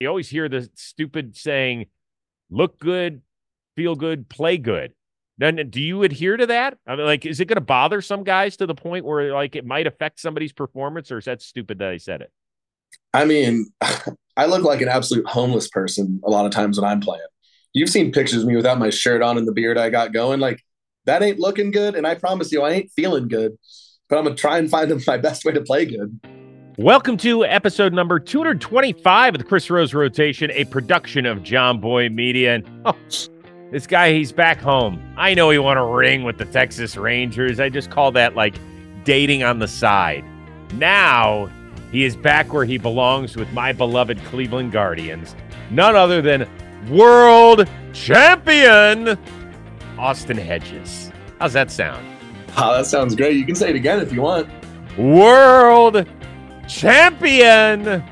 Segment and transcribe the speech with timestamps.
[0.00, 1.86] You always hear the stupid saying,
[2.50, 3.22] look good,
[3.76, 4.92] feel good, play good.
[5.38, 6.78] Then do you adhere to that?
[6.86, 9.56] I mean, like, is it going to bother some guys to the point where like
[9.56, 12.30] it might affect somebody's performance, or is that stupid that I said it?
[13.12, 13.66] I mean,
[14.36, 17.24] I look like an absolute homeless person a lot of times when I'm playing.
[17.72, 20.38] You've seen pictures of me without my shirt on and the beard I got going.
[20.38, 20.62] Like
[21.06, 23.56] that ain't looking good, and I promise you, I ain't feeling good.
[24.08, 26.20] But I'm gonna try and find my best way to play good.
[26.78, 32.56] Welcome to episode number 225 of the Chris Rose Rotation, a production of Jomboy Media.
[32.56, 32.96] And oh,
[33.70, 35.00] this guy, he's back home.
[35.16, 37.60] I know he won a ring with the Texas Rangers.
[37.60, 38.56] I just call that like
[39.04, 40.24] dating on the side.
[40.72, 41.48] Now
[41.92, 45.36] he is back where he belongs with my beloved Cleveland Guardians.
[45.70, 46.48] None other than
[46.90, 49.16] world champion
[49.96, 51.12] Austin Hedges.
[51.38, 52.04] How's that sound?
[52.56, 53.36] Oh, that sounds great.
[53.36, 54.48] You can say it again if you want.
[54.98, 56.04] World
[56.68, 58.02] champion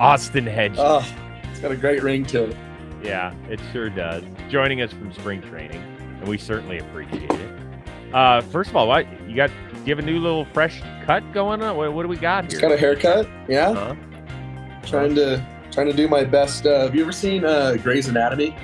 [0.00, 0.78] Austin Hedges.
[0.80, 1.06] Oh,
[1.50, 2.56] it's got a great ring to it.
[3.02, 4.22] Yeah, it sure does.
[4.48, 5.80] Joining us from spring training,
[6.20, 8.14] and we certainly appreciate it.
[8.14, 9.48] Uh, first of all, what you got?
[9.72, 11.76] Do you have a new little fresh cut going on?
[11.76, 12.50] What, what do we got here?
[12.50, 13.28] Just got a haircut.
[13.48, 13.94] Yeah, Uh-huh.
[14.84, 16.66] trying to trying to do my best.
[16.66, 18.56] Uh, have you ever seen uh, Grey's Anatomy?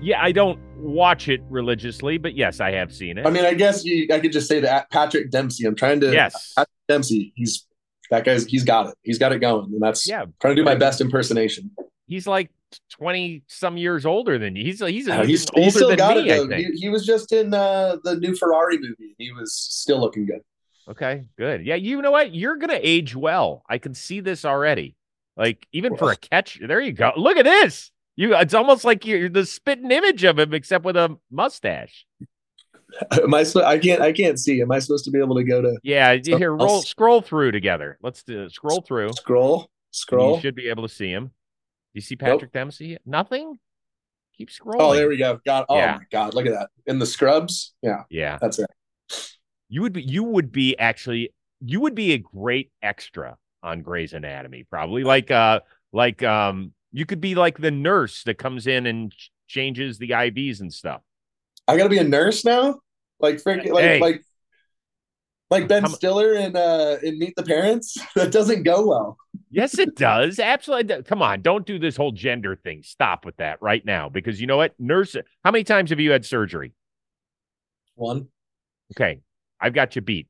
[0.00, 3.26] Yeah, I don't watch it religiously, but yes, I have seen it.
[3.26, 5.66] I mean, I guess you, I could just say that Patrick Dempsey.
[5.66, 6.12] I'm trying to.
[6.12, 7.32] yes, Patrick Dempsey.
[7.36, 7.66] He's
[8.10, 8.44] that guy's.
[8.46, 8.94] He's got it.
[9.02, 11.70] He's got it going, and that's yeah, trying to do my best impersonation.
[12.06, 12.50] he's like
[12.90, 14.64] twenty some years older than you.
[14.64, 16.28] He's he's, Uh, he's, he's, older he's still than got me.
[16.30, 16.56] it though.
[16.56, 19.14] He, he was just in uh, the new Ferrari movie.
[19.18, 20.40] He was still looking good.
[20.88, 21.66] Okay, good.
[21.66, 22.34] Yeah, you know what?
[22.34, 23.62] You're gonna age well.
[23.68, 24.94] I can see this already.
[25.36, 27.12] Like even for a catch, there you go.
[27.16, 27.90] Look at this.
[28.14, 32.06] You, it's almost like you're the spitting image of him, except with a mustache.
[33.22, 33.42] Am I?
[33.44, 34.00] sp- I can't.
[34.00, 34.60] I can't see.
[34.62, 36.86] Am I supposed to be able to go to Yeah, you So- here roll s-
[36.88, 37.98] scroll through together.
[38.02, 39.12] Let's do scroll through.
[39.14, 39.60] scroll?
[39.60, 40.34] and Scroll.
[40.36, 41.30] You should be able to see him.
[41.94, 42.98] You see Patrick Dempsey?
[43.06, 43.58] Nothing.
[44.36, 44.80] Keep scrolling.
[44.80, 45.40] Oh, there we go.
[45.46, 45.64] Got.
[45.70, 45.96] Oh Yeah.
[45.98, 46.34] my God!
[46.34, 47.72] Look at that in the scrubs.
[47.82, 48.66] Yeah, Yeah, that's it.
[49.70, 50.02] you would be.
[50.02, 51.32] You would be actually.
[51.64, 55.60] You would be a great extra on Grey's Anatomy, probably like uh
[55.92, 60.10] like um you could be like the nurse that comes in and ch- changes the
[60.10, 61.00] IVs and stuff.
[61.66, 62.80] I got to be a nurse now.
[63.20, 63.72] Like freaking.
[63.72, 64.00] Like Hey.
[64.00, 64.22] like.
[65.48, 67.96] Like Ben Stiller in uh in Meet the Parents.
[68.16, 69.16] That doesn't go well.
[69.48, 70.40] Yes, it does.
[70.40, 71.04] Absolutely.
[71.04, 72.82] Come on, don't do this whole gender thing.
[72.82, 75.14] Stop with that right now, because you know what, nurse.
[75.44, 76.72] How many times have you had surgery?
[77.94, 78.26] One.
[78.96, 79.20] Okay,
[79.60, 80.26] I've got you beat.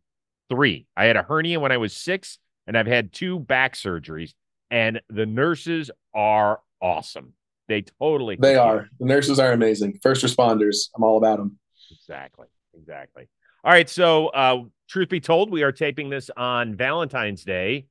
[0.50, 0.86] Three.
[0.94, 4.34] I had a hernia when I was six, and I've had two back surgeries,
[4.70, 7.32] and the nurses are awesome.
[7.68, 8.36] They totally.
[8.38, 8.88] They are.
[9.00, 9.98] The nurses are amazing.
[10.02, 10.90] First responders.
[10.94, 11.58] I'm all about them.
[11.90, 12.48] Exactly.
[12.76, 13.28] Exactly.
[13.64, 13.88] All right.
[13.88, 17.86] So, uh, truth be told, we are taping this on Valentine's Day.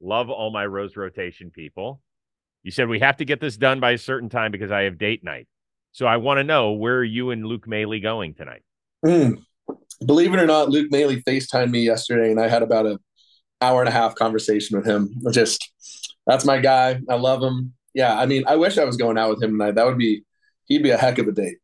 [0.00, 2.00] Love all my rose rotation people.
[2.62, 4.98] You said we have to get this done by a certain time because I have
[4.98, 5.46] date night.
[5.92, 8.62] So I want to know where are you and Luke Maile going tonight?
[9.04, 9.42] Mm.
[10.04, 12.98] Believe it or not, Luke Maile FaceTimed me yesterday, and I had about a
[13.60, 15.14] hour and a half conversation with him.
[15.30, 15.70] Just
[16.26, 17.00] that's my guy.
[17.08, 17.74] I love him.
[17.92, 19.74] Yeah, I mean, I wish I was going out with him tonight.
[19.74, 20.22] That would be
[20.66, 21.58] he'd be a heck of a date.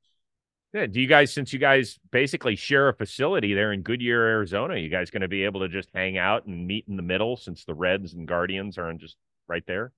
[0.76, 0.92] Good.
[0.92, 4.90] Do you guys, since you guys basically share a facility there in Goodyear, Arizona, you
[4.90, 7.64] guys going to be able to just hang out and meet in the middle since
[7.64, 9.16] the Reds and Guardians are just
[9.48, 9.92] right there?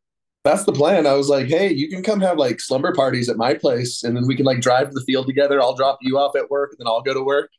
[0.45, 1.05] That's the plan.
[1.05, 4.17] I was like, hey, you can come have like slumber parties at my place, and
[4.17, 5.61] then we can like drive to the field together.
[5.61, 7.51] I'll drop you off at work, and then I'll go to work.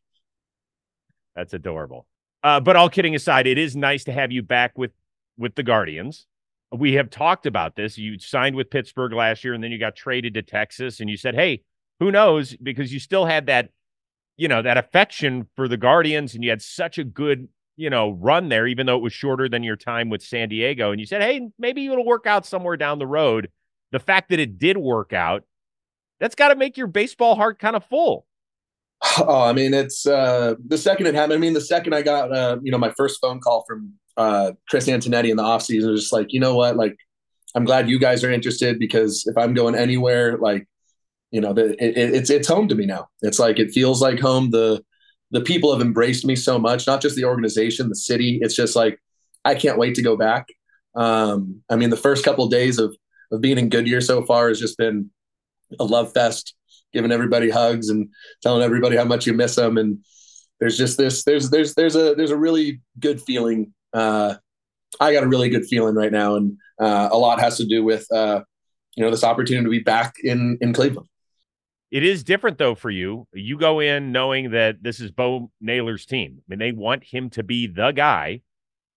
[1.36, 2.08] That's adorable.
[2.42, 4.92] Uh, but all kidding aside, it is nice to have you back with
[5.38, 6.26] with the Guardians.
[6.72, 7.98] We have talked about this.
[7.98, 11.18] You signed with Pittsburgh last year, and then you got traded to Texas, and you
[11.18, 11.64] said, "Hey,
[12.00, 13.70] who knows?" Because you still had that,
[14.38, 18.12] you know, that affection for the Guardians, and you had such a good, you know,
[18.12, 20.92] run there, even though it was shorter than your time with San Diego.
[20.92, 23.50] And you said, "Hey, maybe it'll work out somewhere down the road."
[23.92, 25.44] The fact that it did work out,
[26.20, 28.26] that's got to make your baseball heart kind of full.
[29.18, 31.34] Oh, I mean, it's uh, the second it happened.
[31.34, 34.52] I mean, the second I got, uh, you know, my first phone call from uh,
[34.70, 36.98] Chris Antonetti in the offseason was just like, you know what, like,
[37.56, 40.68] I'm glad you guys are interested because if I'm going anywhere, like,
[41.32, 43.08] you know, the, it, it- it's it's home to me now.
[43.22, 44.50] It's like it feels like home.
[44.52, 44.84] The
[45.32, 48.40] the people have embraced me so much, not just the organization, the city.
[48.42, 49.00] It's just like
[49.46, 50.48] I can't wait to go back.
[50.96, 52.96] Um, I mean, the first couple of days of
[53.32, 55.12] of being in Goodyear so far has just been
[55.80, 56.56] a love fest,
[56.94, 58.10] giving everybody hugs and
[58.42, 59.78] telling everybody how much you miss them.
[59.78, 60.00] And
[60.60, 63.72] there's just this, there's, there's, there's a, there's a really good feeling.
[63.94, 64.36] Uh,
[65.00, 66.38] I got a really good feeling right now.
[66.38, 68.42] And uh, a lot has to do with, uh,
[68.96, 71.08] you know, this opportunity to be back in, in Cleveland.
[71.92, 73.28] It is different though for you.
[73.34, 76.40] You go in knowing that this is Bo Naylor's team.
[76.40, 78.42] I mean, they want him to be the guy.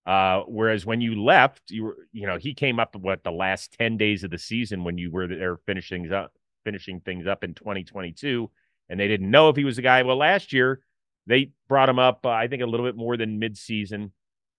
[0.04, 3.72] Uh, whereas when you left, you were, you know, he came up what the last
[3.78, 6.34] 10 days of the season when you were there finishing things up,
[6.64, 8.50] finishing things up in 2022,
[8.88, 10.02] and they didn't know if he was the guy.
[10.02, 10.80] Well, last year
[11.26, 14.10] they brought him up, uh, I think, a little bit more than midseason,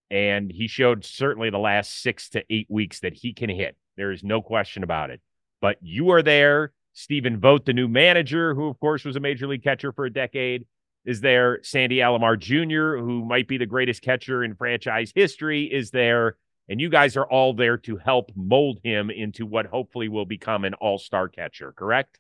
[0.10, 3.76] and he showed certainly the last six to eight weeks that he can hit.
[3.98, 5.22] There is no question about it.
[5.60, 6.72] But you are there.
[6.94, 10.14] Stephen Vogt, the new manager, who of course was a major league catcher for a
[10.14, 10.66] decade,
[11.06, 11.60] is there.
[11.64, 16.38] Sandy Alomar Jr., who might be the greatest catcher in franchise history, is there.
[16.70, 20.64] And you guys are all there to help mold him into what hopefully will become
[20.64, 22.20] an all star catcher, correct?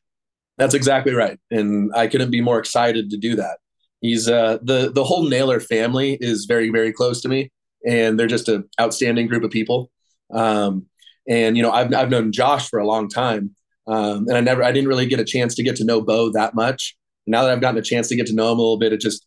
[0.57, 1.39] That's exactly right.
[1.49, 3.59] And I couldn't be more excited to do that.
[4.01, 7.51] He's uh, the the whole Naylor family is very very close to me,
[7.87, 9.89] and they're just an outstanding group of people.
[10.33, 10.87] Um,
[11.27, 13.55] and you know, I've I've known Josh for a long time,
[13.87, 16.31] um, and I never I didn't really get a chance to get to know Bo
[16.31, 16.95] that much
[17.25, 18.99] now that I've gotten a chance to get to know him a little bit, it
[18.99, 19.25] just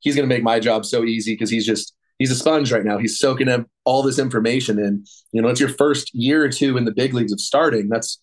[0.00, 2.84] he's going to make my job so easy because he's just he's a sponge right
[2.84, 2.98] now.
[2.98, 5.04] He's soaking up all this information in.
[5.32, 7.88] You know, it's your first year or two in the big leagues of starting.
[7.88, 8.20] That's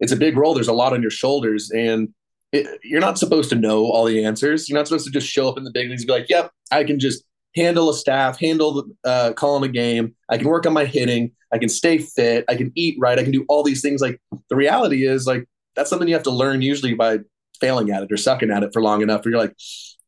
[0.00, 0.54] it's a big role.
[0.54, 2.08] There's a lot on your shoulders, and
[2.52, 4.68] it, you're not supposed to know all the answers.
[4.68, 6.50] You're not supposed to just show up in the big leagues and be like, "Yep,
[6.72, 10.16] I can just handle a staff, handle the, uh, calling a game.
[10.28, 11.30] I can work on my hitting.
[11.54, 12.44] I can stay fit.
[12.48, 13.18] I can eat right.
[13.18, 14.20] I can do all these things." Like
[14.50, 17.20] the reality is, like that's something you have to learn usually by
[17.60, 19.56] failing at it or sucking at it for long enough where you're like,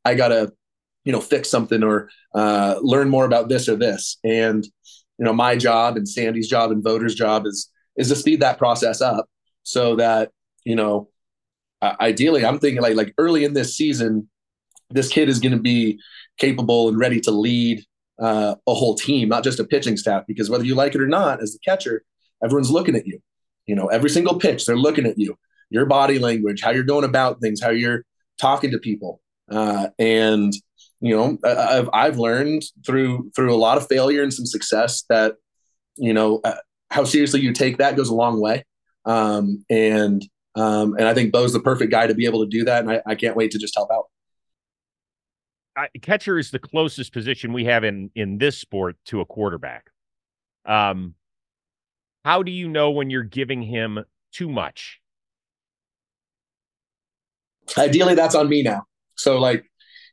[0.05, 0.53] I gotta,
[1.05, 4.19] you know, fix something or uh, learn more about this or this.
[4.25, 4.65] And
[5.19, 8.59] you know, my job and Sandy's job and voters' job is is to speed that
[8.59, 9.27] process up
[9.63, 10.31] so that
[10.65, 11.09] you know,
[11.83, 14.29] ideally, I'm thinking like like early in this season,
[14.91, 15.99] this kid is going to be
[16.39, 17.85] capable and ready to lead
[18.19, 20.25] uh, a whole team, not just a pitching staff.
[20.27, 22.03] Because whether you like it or not, as the catcher,
[22.43, 23.21] everyone's looking at you.
[23.67, 25.37] You know, every single pitch, they're looking at you
[25.71, 28.05] your body language, how you're going about things, how you're
[28.41, 29.21] talking to people.
[29.51, 30.53] Uh, and
[31.01, 35.35] you know, I've I've learned through through a lot of failure and some success that
[35.97, 36.57] you know uh,
[36.91, 38.65] how seriously you take that goes a long way.
[39.05, 42.65] Um, and um, and I think Bo's the perfect guy to be able to do
[42.65, 44.07] that, and I, I can't wait to just help out.
[45.77, 49.91] I, catcher is the closest position we have in in this sport to a quarterback.
[50.65, 51.15] Um,
[52.25, 55.01] how do you know when you're giving him too much?
[57.79, 58.83] ideally that's on me now
[59.17, 59.65] so like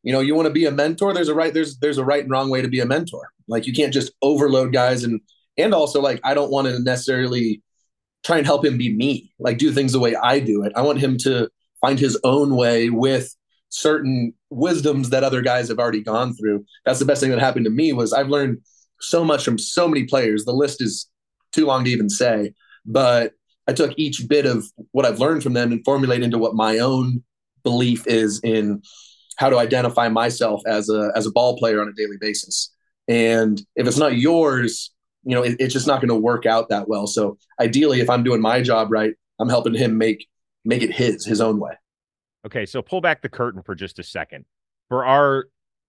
[0.01, 2.23] you know you want to be a mentor there's a right there's there's a right
[2.23, 5.21] and wrong way to be a mentor like you can't just overload guys and
[5.57, 7.61] and also like i don't want to necessarily
[8.23, 10.81] try and help him be me like do things the way i do it i
[10.81, 11.49] want him to
[11.81, 13.35] find his own way with
[13.73, 17.65] certain wisdoms that other guys have already gone through that's the best thing that happened
[17.65, 18.57] to me was i've learned
[18.99, 21.09] so much from so many players the list is
[21.51, 22.53] too long to even say
[22.85, 23.33] but
[23.67, 26.77] i took each bit of what i've learned from them and formulate into what my
[26.77, 27.23] own
[27.63, 28.81] belief is in
[29.37, 32.71] how to identify myself as a as a ball player on a daily basis.
[33.07, 34.91] And if it's not yours,
[35.23, 37.07] you know, it, it's just not going to work out that well.
[37.07, 40.27] So ideally, if I'm doing my job right, I'm helping him make
[40.65, 41.73] make it his his own way.
[42.45, 44.45] Okay, so pull back the curtain for just a second.
[44.89, 45.45] For our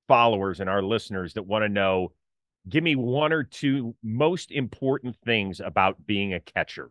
[0.08, 2.12] followers and our listeners that want to know,
[2.68, 6.90] give me one or two most important things about being a catcher.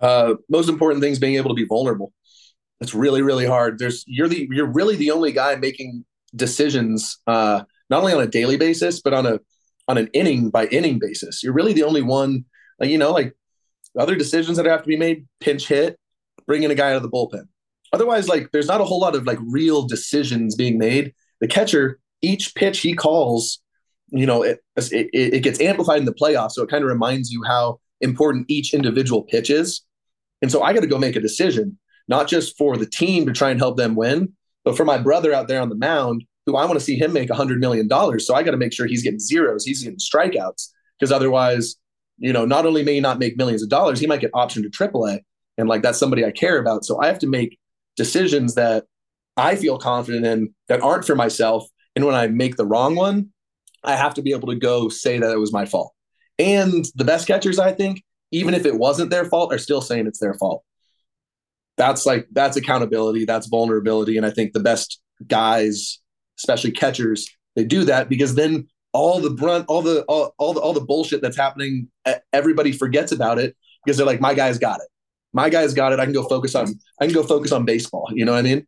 [0.00, 2.12] Uh, most important things being able to be vulnerable.
[2.80, 3.78] It's really really hard.
[3.78, 6.04] There's you're the you're really the only guy making
[6.34, 9.38] decisions uh, not only on a daily basis but on a
[9.86, 11.42] on an inning by inning basis.
[11.42, 12.44] You're really the only one.
[12.80, 13.34] Like, you know, like
[13.96, 15.96] other decisions that have to be made: pinch hit,
[16.46, 17.48] bring in a guy out of the bullpen.
[17.92, 21.14] Otherwise, like there's not a whole lot of like real decisions being made.
[21.40, 23.60] The catcher, each pitch he calls,
[24.08, 26.52] you know, it, it, it gets amplified in the playoffs.
[26.52, 29.82] So it kind of reminds you how important each individual pitch is.
[30.40, 33.32] And so I got to go make a decision not just for the team to
[33.32, 34.32] try and help them win,
[34.64, 37.12] but for my brother out there on the mound who I want to see him
[37.12, 38.26] make a hundred million dollars.
[38.26, 41.76] So I got to make sure he's getting zeros, he's getting strikeouts, because otherwise,
[42.18, 44.62] you know, not only may he not make millions of dollars, he might get optioned
[44.62, 45.20] to AAA,
[45.58, 46.84] and like that's somebody I care about.
[46.84, 47.58] So I have to make
[47.96, 48.84] decisions that
[49.36, 51.66] I feel confident in that aren't for myself.
[51.94, 53.30] And when I make the wrong one,
[53.84, 55.92] I have to be able to go say that it was my fault.
[56.38, 60.06] And the best catchers, I think, even if it wasn't their fault, are still saying
[60.06, 60.64] it's their fault
[61.76, 66.00] that's like that's accountability, that's vulnerability, and I think the best guys,
[66.38, 70.60] especially catchers, they do that because then all the brunt, all the all, all the
[70.60, 71.88] all the bullshit that's happening,
[72.32, 74.88] everybody forgets about it because they're like, my guy's got it.
[75.32, 76.00] My guy's got it.
[76.00, 76.68] I can go focus on
[77.00, 78.08] I can go focus on baseball.
[78.12, 78.66] You know what I mean?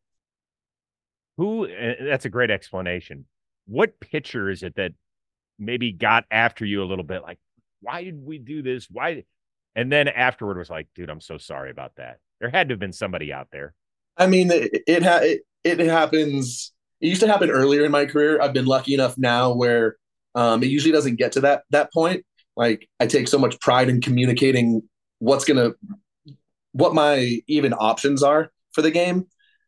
[1.36, 1.66] Who?
[1.68, 3.26] Eh, that's a great explanation.
[3.66, 4.92] What pitcher is it that
[5.58, 7.22] maybe got after you a little bit?
[7.22, 7.38] Like,
[7.80, 8.88] why did we do this?
[8.90, 9.24] Why?
[9.74, 12.18] And then afterward was like, dude, I'm so sorry about that.
[12.40, 13.74] There had to have been somebody out there.
[14.16, 16.72] I mean, it it, ha- it, it happens.
[17.00, 18.40] It used to happen earlier in my career.
[18.40, 19.96] I've been lucky enough now where
[20.36, 22.24] Um, it usually doesn't get to that that point.
[22.56, 24.82] Like I take so much pride in communicating
[25.18, 25.72] what's gonna
[26.74, 29.26] what my even options are for the game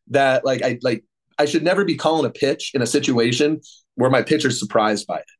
[0.08, 1.04] that like I like
[1.38, 3.60] I should never be calling a pitch in a situation
[3.94, 5.30] where my pitcher's surprised by it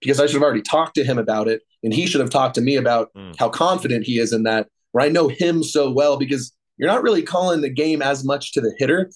[0.00, 2.54] because I should have already talked to him about it and he should have talked
[2.54, 3.34] to me about mm.
[3.38, 7.02] how confident he is in that where I know him so well because you're not
[7.02, 9.10] really calling the game as much to the hitter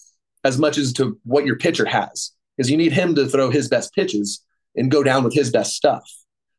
[0.45, 3.69] as much as to what your pitcher has because you need him to throw his
[3.69, 4.45] best pitches
[4.77, 6.05] and go down with his best stuff.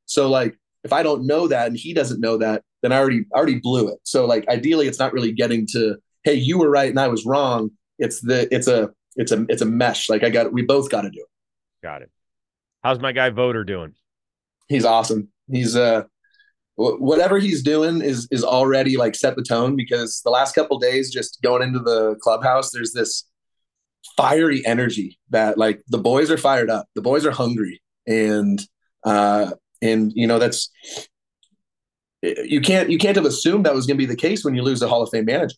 [0.06, 3.26] So like if I don't know that and he doesn't know that, then I already
[3.34, 4.00] I already blew it.
[4.04, 7.26] So like ideally it's not really getting to hey you were right and I was
[7.26, 7.72] wrong.
[7.98, 10.10] It's the it's a it's a it's a mesh.
[10.10, 11.84] Like I got we both got to do it.
[11.84, 12.12] Got it.
[12.84, 13.94] How's my guy Voter doing?
[14.68, 15.30] He's awesome.
[15.50, 16.04] He's uh
[16.78, 21.12] whatever he's doing is is already like set the tone because the last couple days
[21.12, 23.24] just going into the clubhouse there's this
[24.18, 28.62] fiery energy that like the boys are fired up the boys are hungry and
[29.06, 29.52] uh
[29.82, 30.70] and you know that's
[32.44, 34.62] you can't you can't have assumed that was going to be the case when you
[34.62, 35.56] lose a hall of fame manager.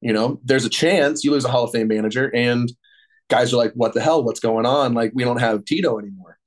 [0.00, 2.70] You know there's a chance you lose a hall of fame manager and
[3.28, 4.22] guys are like what the hell?
[4.24, 4.94] What's going on?
[4.94, 6.38] Like we don't have tito anymore.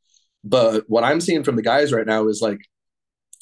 [0.43, 2.59] But what i'm seeing from the guys right now is like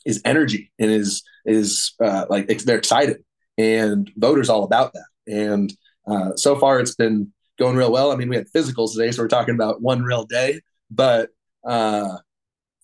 [0.06, 3.24] is energy and is is uh, like they're excited
[3.58, 5.06] and voters all about that.
[5.28, 5.74] And
[6.08, 8.12] uh, so far it's been going real well.
[8.12, 11.30] I mean we had physicals today so we're talking about one real day but
[11.66, 12.18] uh,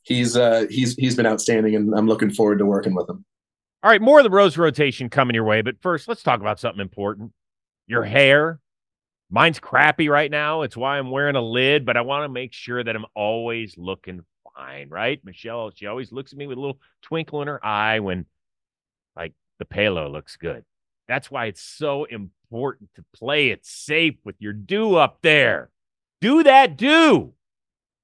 [0.06, 3.26] he's uh, he's he's been outstanding and i'm looking forward to working with him
[3.86, 6.60] all right more of the rose rotation coming your way but first let's talk about
[6.60, 7.32] something important
[7.88, 8.60] your hair
[9.30, 12.52] mine's crappy right now it's why i'm wearing a lid but i want to make
[12.52, 14.22] sure that i'm always looking
[14.56, 15.20] fine, right?
[15.24, 18.26] Michelle, she always looks at me with a little twinkle in her eye when
[19.16, 20.64] like the palo looks good.
[21.08, 25.70] That's why it's so important to play it safe with your do up there.
[26.22, 27.34] Do that do.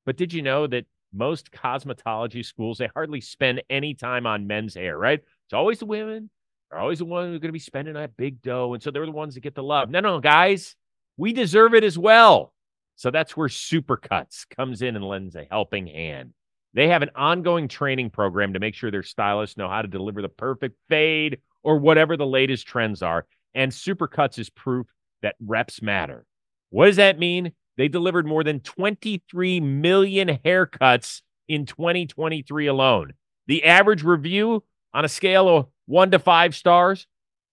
[0.05, 4.75] But did you know that most cosmetology schools they hardly spend any time on men's
[4.75, 5.21] hair, right?
[5.51, 6.29] It's always the women.
[6.69, 8.73] They're always the ones who are going to be spending that big dough.
[8.73, 9.89] And so they're the ones that get the love.
[9.89, 10.77] No, no, guys,
[11.17, 12.53] we deserve it as well.
[12.95, 16.31] So that's where Supercuts comes in and lends a helping hand.
[16.73, 20.21] They have an ongoing training program to make sure their stylists know how to deliver
[20.21, 23.25] the perfect fade or whatever the latest trends are.
[23.53, 24.87] And Supercuts is proof
[25.21, 26.25] that reps matter.
[26.69, 27.51] What does that mean?
[27.75, 33.11] They delivered more than 23 million haircuts in 2023 alone.
[33.47, 34.63] The average review
[34.93, 37.07] on a scale of one to five stars,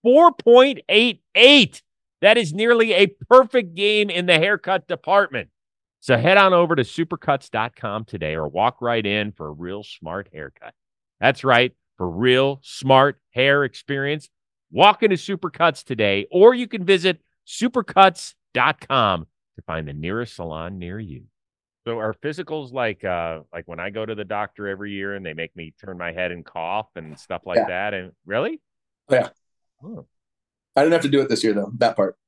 [0.04, 1.82] 4.88.
[2.20, 5.50] That is nearly a perfect game in the haircut department.
[6.00, 10.28] So head on over to supercuts.com today or walk right in for a real smart
[10.32, 10.74] haircut.
[11.20, 14.28] That's right, for real smart hair experience.
[14.70, 19.26] Walk into Supercuts today, or you can visit supercuts.com
[19.56, 21.24] to find the nearest salon near you.
[21.88, 25.24] So are physicals like uh like when I go to the doctor every year and
[25.24, 27.66] they make me turn my head and cough and stuff like yeah.
[27.68, 27.94] that?
[27.94, 28.60] And really?
[29.08, 29.30] Yeah.
[29.82, 30.04] Oh.
[30.76, 32.18] I didn't have to do it this year though, that part.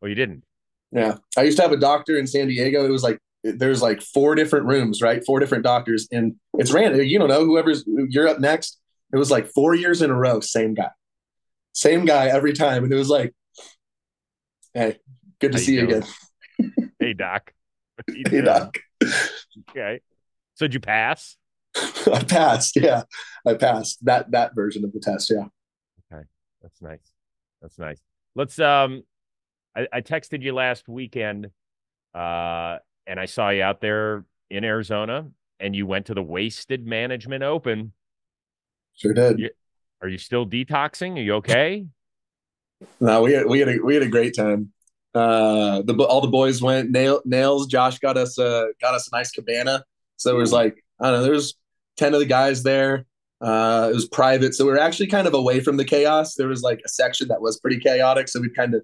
[0.00, 0.42] Well, oh, you didn't.
[0.90, 1.16] Yeah.
[1.36, 2.86] I used to have a doctor in San Diego.
[2.86, 5.22] It was like there's like four different rooms, right?
[5.22, 6.08] Four different doctors.
[6.10, 7.02] And it's random.
[7.02, 8.80] You don't know, whoever's you're up next.
[9.12, 10.92] It was like four years in a row, same guy.
[11.74, 12.84] Same guy every time.
[12.84, 13.34] And it was like,
[14.72, 14.96] hey,
[15.42, 16.92] good to How see you, you again.
[16.98, 17.52] hey Doc.
[18.44, 18.78] Doc.
[19.70, 20.00] Okay.
[20.54, 21.36] So did you pass?
[22.12, 23.02] I passed, yeah.
[23.46, 25.46] I passed that that version of the test, yeah.
[26.12, 26.24] Okay.
[26.62, 27.12] That's nice.
[27.62, 28.00] That's nice.
[28.34, 29.02] Let's um
[29.76, 31.50] I, I texted you last weekend,
[32.14, 35.28] uh, and I saw you out there in Arizona,
[35.60, 37.92] and you went to the Wasted Management Open.
[38.94, 39.38] Sure did.
[39.38, 39.50] You,
[40.02, 41.16] are you still detoxing?
[41.16, 41.86] Are you okay?
[43.00, 44.72] no, we had we had a we had a great time.
[45.18, 46.90] Uh, the all the boys went.
[46.90, 47.66] Nail, nails.
[47.66, 49.84] Josh got us uh got us a nice cabana.
[50.16, 51.24] So it was like I don't know.
[51.24, 51.54] There's
[51.96, 53.04] ten of the guys there.
[53.40, 56.34] Uh, it was private, so we were actually kind of away from the chaos.
[56.34, 58.82] There was like a section that was pretty chaotic, so we kind of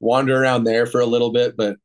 [0.00, 1.76] wander around there for a little bit, but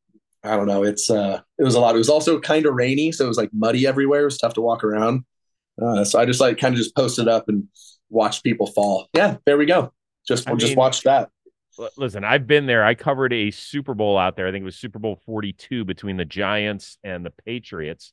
[0.42, 0.84] I don't know.
[0.84, 1.94] It's uh, it was a lot.
[1.94, 4.22] It was also kind of rainy, so it was like muddy everywhere.
[4.22, 5.24] It was tough to walk around.
[5.80, 7.68] Uh, so I just like kind of just posted up and
[8.10, 9.08] watched people fall.
[9.14, 9.92] Yeah, there we go.
[10.28, 11.30] Just I just mean, watched that.
[11.96, 12.84] Listen, I've been there.
[12.84, 14.46] I covered a Super Bowl out there.
[14.46, 18.12] I think it was Super Bowl 42 between the Giants and the Patriots.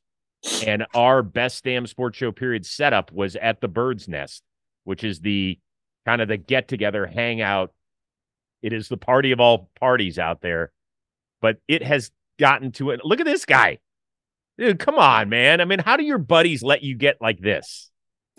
[0.66, 4.42] And our best damn sports show period setup was at the Bird's Nest,
[4.86, 5.60] which is the
[6.06, 7.72] kind of the get together hangout
[8.62, 10.72] it is the party of all parties out there,
[11.42, 13.02] but it has gotten to it.
[13.04, 13.80] Look at this guy.
[14.58, 15.62] Dude, come on, man.
[15.62, 17.90] I mean, how do your buddies let you get like this?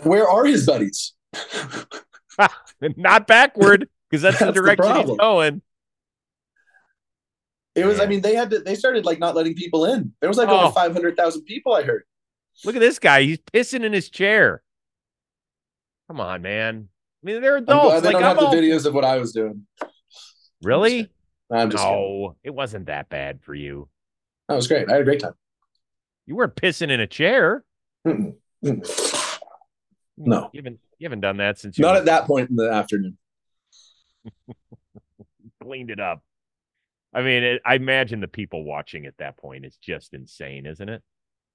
[0.02, 1.14] Where are his buddies?
[2.96, 5.62] Not backward, because that's, that's, the direction the he's going.
[7.74, 10.12] It was, I mean, they had to, they started like not letting people in.
[10.20, 10.66] There was like oh.
[10.66, 12.02] over 500,000 people, I heard.
[12.66, 13.22] Look at this guy.
[13.22, 14.62] He's pissing in his chair.
[16.08, 16.88] Come on, man.
[17.24, 18.02] I mean, they're I'm glad adults.
[18.02, 19.66] they Like, don't have I'm the all- videos of what I was doing.
[20.62, 21.10] Really?
[21.50, 21.98] I'm just kidding.
[21.98, 23.88] No, it wasn't that bad for you.
[24.48, 24.90] That was great.
[24.90, 25.32] I had a great time.
[26.26, 27.64] You weren't pissing in a chair.
[28.06, 28.34] Mm-mm.
[28.62, 29.38] Mm-mm.
[30.18, 30.50] No.
[30.52, 33.16] You haven't, you haven't done that since you Not at that point in the afternoon.
[35.62, 36.22] cleaned it up.
[37.14, 40.88] I mean, it, I imagine the people watching at that point is just insane, isn't
[40.88, 41.02] it?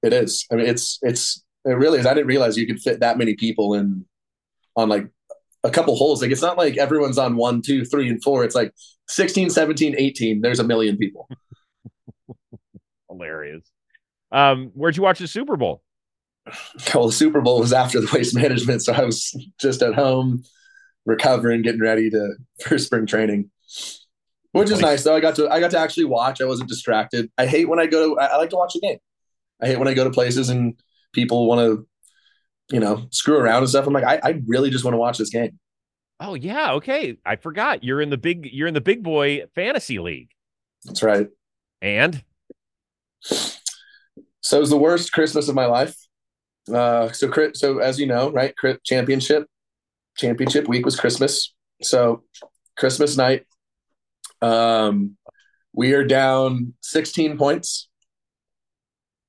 [0.04, 0.46] It is.
[0.52, 2.06] I mean, it's it's it really is.
[2.06, 4.06] I didn't realize you could fit that many people in
[4.76, 5.10] on like
[5.64, 6.22] a couple holes.
[6.22, 8.44] Like it's not like everyone's on one, two, three, and four.
[8.44, 8.74] It's like
[9.08, 10.42] 16, 17, 18.
[10.42, 11.28] There's a million people.
[13.10, 13.64] Hilarious.
[14.32, 15.82] Um, where'd you watch the Super Bowl?
[16.94, 20.44] Well, the Super Bowl was after the waste management, so I was just at home
[21.08, 23.50] recovering, getting ready to for spring training.
[24.52, 25.04] Which is Nice.
[25.04, 25.16] though.
[25.16, 26.42] I got to I got to actually watch.
[26.42, 27.32] I wasn't distracted.
[27.38, 29.00] I hate when I go to I, I like to watch a game.
[29.62, 30.80] I hate when I go to places and
[31.14, 31.88] people want to,
[32.76, 33.88] you know, screw around and stuff.
[33.88, 35.60] I'm like, I, I really just want to watch this game.
[36.20, 37.18] Oh yeah, okay.
[37.26, 37.84] I forgot.
[37.84, 40.30] You're in the big you're in the big boy fantasy league.
[40.86, 41.28] That's right.
[41.82, 42.24] And
[43.22, 45.96] So it was the worst Christmas of my life.
[46.74, 49.48] Uh, so so as you know, right, championship
[50.18, 51.54] championship week was Christmas.
[51.82, 52.24] So
[52.78, 53.46] Christmas night,
[54.42, 55.18] um,
[55.74, 57.90] we are down 16 points,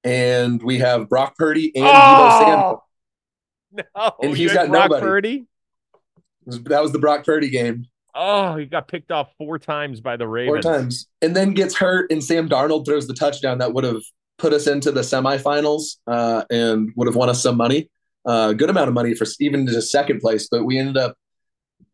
[0.04, 2.85] and we have Brock Purdy and Deebo Samuel.
[3.73, 5.07] no, And he's got Brock nobody.
[5.07, 5.47] Purdy.
[6.47, 7.87] That was the Brock Purdy game
[8.21, 10.64] Oh, he got picked off four times by the Ravens.
[10.64, 14.02] four times, and then gets hurt, and Sam Darnold throws the touchdown that would have
[14.38, 17.90] put us into the semifinals uh, and would have won us some money,
[18.28, 20.49] a good amount of money for even just second place.
[20.50, 21.16] But we ended up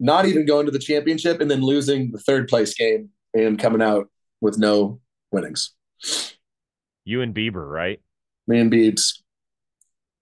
[0.00, 3.82] not even going to the championship, and then losing the third place game and coming
[3.82, 4.08] out
[4.40, 5.00] with no
[5.30, 5.72] winnings.
[7.04, 8.00] You and Bieber, right?
[8.46, 9.20] Me and Beebs.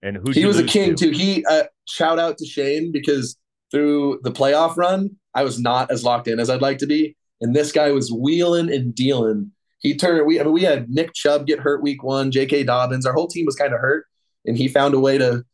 [0.01, 1.11] And who he was a king too.
[1.11, 3.37] He uh, shout out to Shane because
[3.71, 7.15] through the playoff run, I was not as locked in as I'd like to be,
[7.41, 9.51] and this guy was wheeling and dealing.
[9.79, 10.25] He turned.
[10.27, 12.63] We I mean, we had Nick Chubb get hurt week one, J.K.
[12.63, 13.05] Dobbins.
[13.05, 14.05] Our whole team was kind of hurt,
[14.45, 15.45] and he found a way to,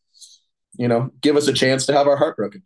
[0.80, 2.64] you know, give us a chance to have our heart broken.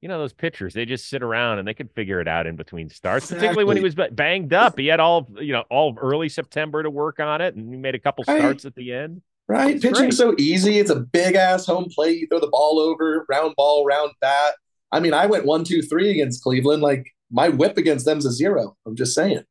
[0.00, 2.56] You know those pitchers, they just sit around and they could figure it out in
[2.56, 3.26] between starts.
[3.26, 6.82] Particularly when he was banged up, he had all you know all of early September
[6.82, 8.38] to work on it, and he made a couple Right.
[8.38, 9.20] starts at the end.
[9.46, 10.14] Right, pitching's great.
[10.14, 10.78] so easy.
[10.78, 12.18] It's a big ass home plate.
[12.20, 14.54] You throw the ball over, round ball, round bat.
[14.92, 16.82] I mean, I went one, two, three against Cleveland.
[16.82, 18.76] Like my whip against them's a zero.
[18.86, 19.42] I'm just saying.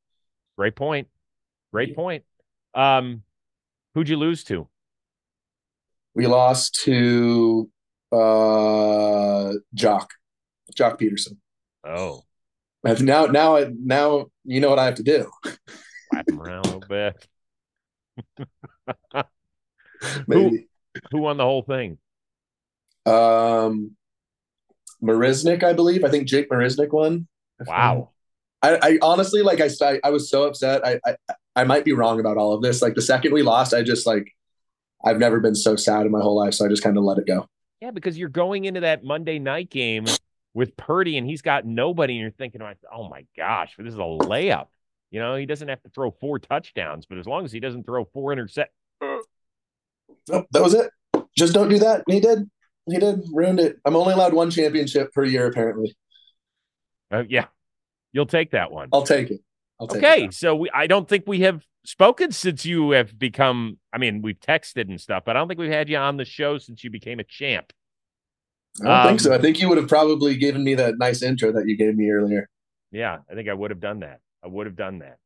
[0.57, 1.09] Great point.
[1.73, 2.23] Great point.
[2.73, 3.21] Um,
[3.93, 4.67] who'd you lose to?
[6.15, 7.69] We lost to
[8.11, 10.07] uh Joc,
[10.75, 11.37] Joc Pederson.
[11.83, 12.23] Oh,
[12.83, 15.29] And now, now, I now you know what I have to do.
[16.11, 17.27] slap him around a little bit.
[20.27, 20.67] Maybe.
[21.11, 21.97] Who won the whole thing?
[23.05, 23.95] Um,
[25.01, 26.03] Marisnick, I believe.
[26.03, 27.27] I think Jake Marisnick won.
[27.65, 28.11] Wow.
[28.61, 30.85] I, I honestly like I, I I was so upset.
[30.85, 31.15] I, I
[31.55, 32.81] I might be wrong about all of this.
[32.81, 34.35] Like the second we lost, I just like
[35.03, 36.53] I've never been so sad in my whole life.
[36.53, 37.47] So I just kind of let it go.
[37.81, 40.05] Yeah, because you're going into that Monday night game
[40.53, 42.61] with Purdy and he's got nobody, and you're thinking,
[42.93, 44.67] oh my gosh, this is a layup.
[45.11, 47.85] You know, he doesn't have to throw four touchdowns, but as long as he doesn't
[47.85, 50.91] throw four intercept, Oh, that was it.
[51.35, 52.03] Just don't do that.
[52.05, 52.49] And he did.
[52.85, 53.21] He did.
[53.33, 53.77] Ruined it.
[53.85, 55.95] I'm only allowed one championship per year, apparently.
[57.11, 57.45] uh, yeah,
[58.11, 58.89] you'll take that one.
[58.93, 59.41] I'll take it.
[59.79, 60.33] I'll take Okay, it.
[60.33, 63.77] so we I don't think we have spoken since you have become.
[63.93, 66.25] I mean, we've texted and stuff, but I don't think we've had you on the
[66.25, 67.71] show since you became a champ.
[68.81, 69.33] I don't think Um, so.
[69.33, 72.09] I think you would have probably given me that nice intro that you gave me
[72.09, 72.47] earlier.
[72.91, 74.19] Yeah, I think I would have done that.
[74.43, 75.17] I would have done that.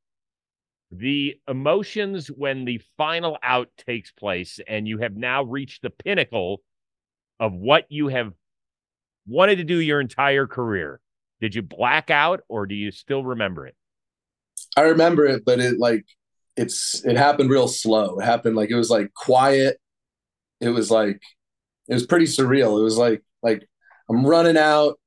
[0.92, 6.62] The emotions when the final out takes place and you have now reached the pinnacle
[7.40, 8.34] of what you have
[9.28, 11.00] wanted to do your entire career.
[11.42, 13.76] Did you black out or do you still remember it?
[14.78, 16.06] I remember it, but it like
[16.56, 18.20] it's it happened real slow.
[18.20, 19.78] It happened like it was like quiet.
[20.62, 21.22] It was like
[21.88, 22.80] it was pretty surreal.
[22.80, 23.68] It was like like
[24.10, 25.00] I'm running out,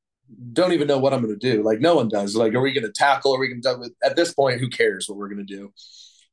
[0.52, 1.62] don't even know what I'm gonna do.
[1.62, 2.34] Like no one does.
[2.34, 3.34] Like, are we gonna tackle?
[3.34, 5.72] Are we gonna do at this point, who cares what we're gonna do?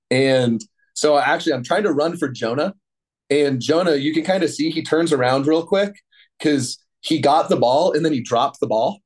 [0.10, 0.62] And
[0.94, 2.74] so actually I'm trying to run for Jonah.
[3.30, 5.96] And Jonah, you can kind of see he turns around real quick
[6.38, 9.00] because he got the ball and then he dropped the ball.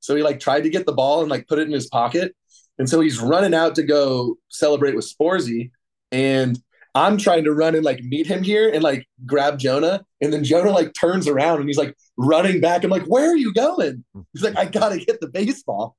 [0.00, 2.34] So he like tried to get the ball and like put it in his pocket.
[2.78, 5.70] And so he's running out to go celebrate with Sborzy.
[6.10, 6.58] And
[6.94, 10.04] I'm trying to run and like meet him here and like grab Jonah.
[10.20, 12.84] And then Jonah like turns around and he's like running back.
[12.84, 14.04] I'm like, where are you going?
[14.32, 15.96] He's like, I gotta get the baseball.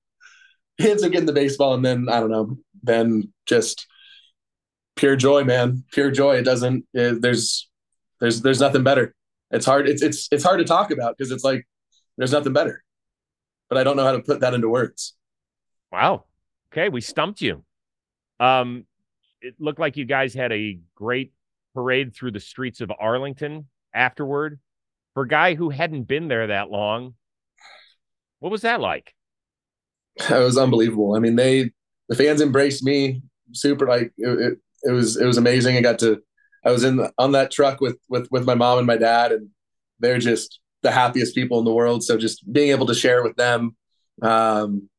[0.77, 3.87] He ends up getting the baseball, and then I don't know, then just
[4.97, 5.85] pure joy, man.
[5.91, 6.35] Pure joy.
[6.35, 7.69] It doesn't it, there's
[8.19, 9.13] There's there's nothing better.
[9.51, 9.87] It's hard.
[9.87, 11.67] It's it's it's hard to talk about because it's like
[12.17, 12.83] there's nothing better.
[13.69, 15.15] But I don't know how to put that into words.
[15.91, 16.25] Wow.
[16.75, 17.63] Okay, we stumped you.
[18.37, 18.85] Um,
[19.41, 21.31] it looked like you guys had a great
[21.73, 24.59] parade through the streets of Arlington afterward.
[25.13, 27.13] For a guy who hadn't been there that long,
[28.39, 29.13] what was that like?
[30.17, 31.15] It was unbelievable.
[31.15, 31.71] I mean, they
[32.09, 33.21] the fans embraced me
[33.53, 33.87] super.
[33.87, 35.77] Like it, it, it was it was amazing.
[35.77, 36.21] I got to
[36.65, 39.49] I was in on that truck with with with my mom and my dad, and
[40.01, 42.03] they're just the happiest people in the world.
[42.03, 43.77] So just being able to share with them,
[44.21, 44.89] um,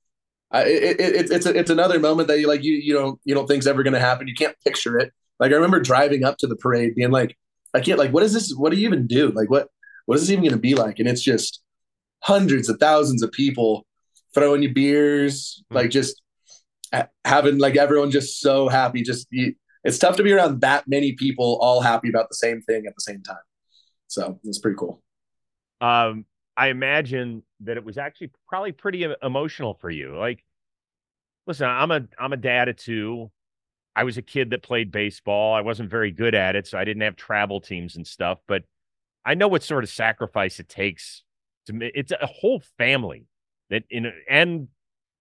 [0.57, 3.47] I, it, it, it's it's another moment that you like you you don't you don't
[3.47, 4.27] think's ever going to happen.
[4.27, 5.12] You can't picture it.
[5.38, 7.37] Like I remember driving up to the parade, being like,
[7.75, 8.55] I can't like, what is this?
[8.55, 9.29] What do you even do?
[9.29, 9.69] Like what
[10.07, 10.99] what is this even going to be like?
[10.99, 11.62] And it's just
[12.21, 13.85] hundreds of thousands of people
[14.35, 15.77] throwing you beers, mm-hmm.
[15.77, 16.23] like just
[17.25, 19.03] having like everyone just so happy.
[19.03, 19.29] Just
[19.85, 22.95] it's tough to be around that many people all happy about the same thing at
[22.95, 23.37] the same time.
[24.07, 25.03] So it's pretty cool.
[25.83, 26.25] Um,
[26.57, 30.16] I imagine that it was actually probably pretty emotional for you.
[30.16, 30.42] Like,
[31.47, 33.31] listen, I'm a I'm a dad of two.
[33.95, 35.55] I was a kid that played baseball.
[35.55, 38.39] I wasn't very good at it, so I didn't have travel teams and stuff.
[38.47, 38.65] But
[39.25, 41.23] I know what sort of sacrifice it takes
[41.67, 41.79] to.
[41.81, 43.27] It's a whole family
[43.71, 44.69] that in and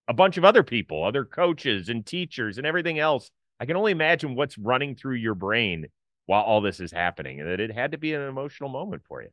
[0.08, 3.32] a bunch of other people, other coaches and teachers and everything else.
[3.60, 5.88] I can only imagine what's running through your brain
[6.26, 9.22] while all this is happening, and that it had to be an emotional moment for
[9.22, 9.30] you.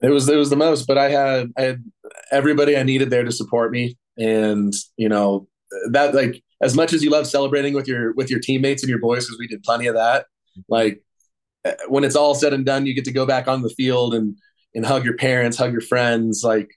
[0.00, 1.84] It was it was the most, but I had I had
[2.30, 5.46] everybody I needed there to support me, and you know
[5.90, 8.98] that like as much as you love celebrating with your with your teammates and your
[8.98, 10.26] boys, because we did plenty of that.
[10.68, 11.02] Like
[11.88, 14.36] when it's all said and done, you get to go back on the field and
[14.74, 16.70] and hug your parents, hug your friends, like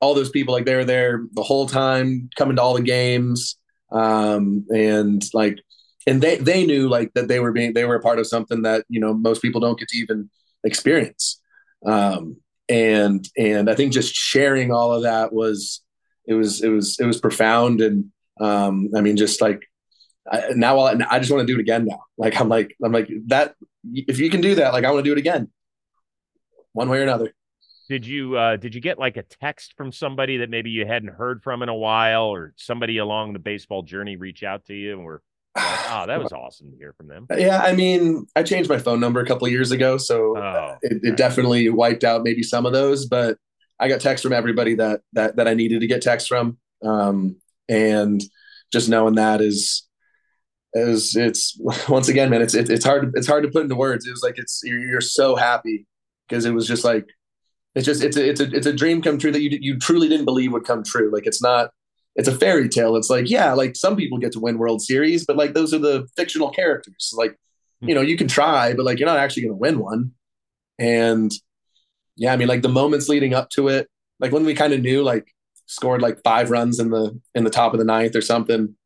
[0.00, 0.54] all those people.
[0.54, 3.56] Like they were there the whole time, coming to all the games,
[3.90, 5.58] um, and like
[6.06, 8.62] and they they knew like that they were being they were a part of something
[8.62, 10.30] that you know most people don't get to even
[10.64, 11.40] experience
[11.86, 12.36] um,
[12.68, 15.81] and and I think just sharing all of that was
[16.26, 19.62] it was it was it was profound and um, I mean just like
[20.30, 22.92] I, now I, I just want to do it again now like I'm like I'm
[22.92, 23.54] like that
[23.92, 25.50] if you can do that like I want to do it again
[26.72, 27.32] one way or another
[27.88, 31.10] did you uh, did you get like a text from somebody that maybe you hadn't
[31.10, 34.92] heard from in a while or somebody along the baseball journey reach out to you
[34.92, 35.22] and were
[35.56, 37.26] oh, that was awesome to hear from them.
[37.36, 41.00] Yeah, I mean, I changed my phone number a couple years ago, so oh, it,
[41.02, 43.04] it definitely wiped out maybe some of those.
[43.04, 43.36] But
[43.82, 47.36] I got text from everybody that that that I needed to get text from, um,
[47.68, 48.22] and
[48.72, 49.86] just knowing that is
[50.72, 54.06] is it's once again, man, it's, it's it's hard it's hard to put into words.
[54.06, 55.86] It was like it's you're, you're so happy
[56.28, 57.06] because it was just like
[57.74, 60.08] it's just it's a it's a it's a dream come true that you you truly
[60.08, 61.10] didn't believe would come true.
[61.12, 61.70] Like it's not
[62.14, 62.96] it's a fairy tale.
[62.96, 65.78] It's like, yeah, like some people get to win World Series, but like those are
[65.78, 67.12] the fictional characters.
[67.16, 67.36] Like,
[67.80, 67.88] hmm.
[67.88, 70.12] you know, you can try, but like you're not actually going to win one.
[70.78, 71.32] And
[72.16, 73.88] yeah, I mean, like the moments leading up to it,
[74.20, 75.26] like when we kind of knew, like
[75.66, 78.76] scored like five runs in the in the top of the ninth or something,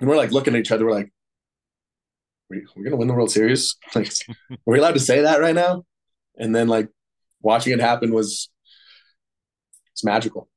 [0.00, 1.12] and we're like looking at each other, we're like,
[2.48, 3.76] we're gonna win the World Series.
[3.94, 4.12] Like,
[4.50, 5.84] are we allowed to say that right now?
[6.36, 6.88] And then like
[7.40, 8.48] watching it happen was
[9.92, 10.48] it's magical.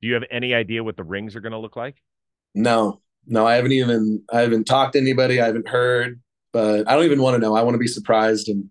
[0.00, 1.96] Do you have any idea what the rings are going to look like?
[2.54, 5.40] No, no, I haven't even I haven't talked to anybody.
[5.40, 6.20] I haven't heard,
[6.52, 7.54] but I don't even want to know.
[7.54, 8.70] I want to be surprised, and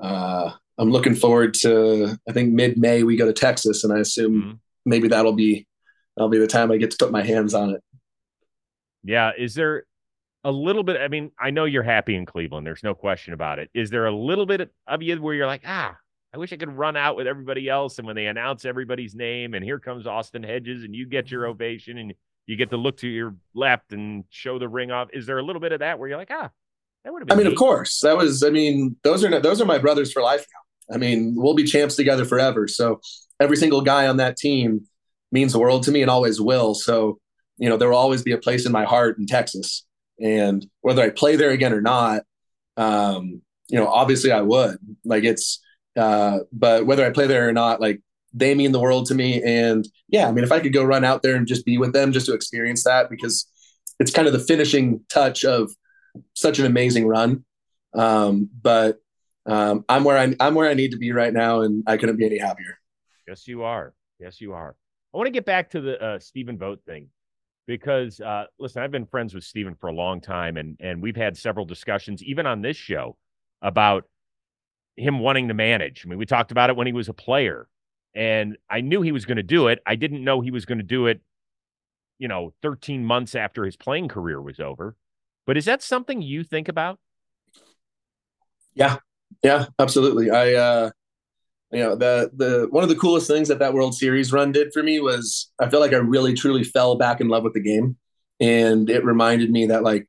[0.00, 2.16] uh, I'm looking forward to.
[2.26, 4.52] I think mid May we go to Texas, and I assume mm-hmm.
[4.86, 5.66] maybe that'll be
[6.16, 7.82] that'll be the time I get to put my hands on it.
[9.04, 9.84] Yeah, is there
[10.42, 10.98] a little bit?
[10.98, 12.66] I mean, I know you're happy in Cleveland.
[12.66, 13.68] There's no question about it.
[13.74, 15.94] Is there a little bit of you where you're like, ah,
[16.32, 17.98] I wish I could run out with everybody else.
[17.98, 21.44] And when they announce everybody's name, and here comes Austin Hedges, and you get your
[21.46, 22.14] ovation, and
[22.46, 25.08] you get to look to your left and show the ring off.
[25.12, 26.48] Is there a little bit of that where you're like, ah,
[27.04, 27.34] that would have been?
[27.34, 27.52] I mean, neat.
[27.52, 28.42] of course, that was.
[28.42, 30.69] I mean, those are those are my brothers for life now.
[30.92, 32.68] I mean, we'll be champs together forever.
[32.68, 33.00] So
[33.40, 34.86] every single guy on that team
[35.32, 36.74] means the world to me and always will.
[36.74, 37.18] So
[37.60, 39.84] you know, there will always be a place in my heart in Texas.
[40.18, 42.22] And whether I play there again or not,
[42.76, 44.78] um, you know, obviously I would.
[45.04, 45.60] Like it's
[45.96, 48.00] uh, but whether I play there or not, like
[48.32, 49.42] they mean the world to me.
[49.42, 51.92] And yeah, I mean, if I could go run out there and just be with
[51.92, 53.46] them just to experience that, because
[53.98, 55.70] it's kind of the finishing touch of
[56.34, 57.44] such an amazing run.
[57.94, 58.98] Um, but
[59.50, 62.16] um, I'm where I, I'm where I need to be right now, and I couldn't
[62.16, 62.78] be any happier.
[63.26, 63.94] Yes, you are.
[64.18, 64.76] Yes, you are.
[65.12, 67.08] I want to get back to the uh, Stephen Vogt thing
[67.66, 71.16] because uh, listen, I've been friends with Stephen for a long time, and and we've
[71.16, 73.16] had several discussions, even on this show,
[73.60, 74.04] about
[74.96, 76.04] him wanting to manage.
[76.06, 77.66] I mean, we talked about it when he was a player,
[78.14, 79.80] and I knew he was going to do it.
[79.84, 81.20] I didn't know he was going to do it,
[82.18, 84.94] you know, 13 months after his playing career was over.
[85.44, 87.00] But is that something you think about?
[88.74, 88.98] Yeah,
[89.42, 90.30] Yeah, absolutely.
[90.30, 90.90] I, uh,
[91.72, 94.72] you know, the the one of the coolest things that that World Series run did
[94.72, 97.62] for me was I feel like I really truly fell back in love with the
[97.62, 97.96] game,
[98.40, 100.08] and it reminded me that like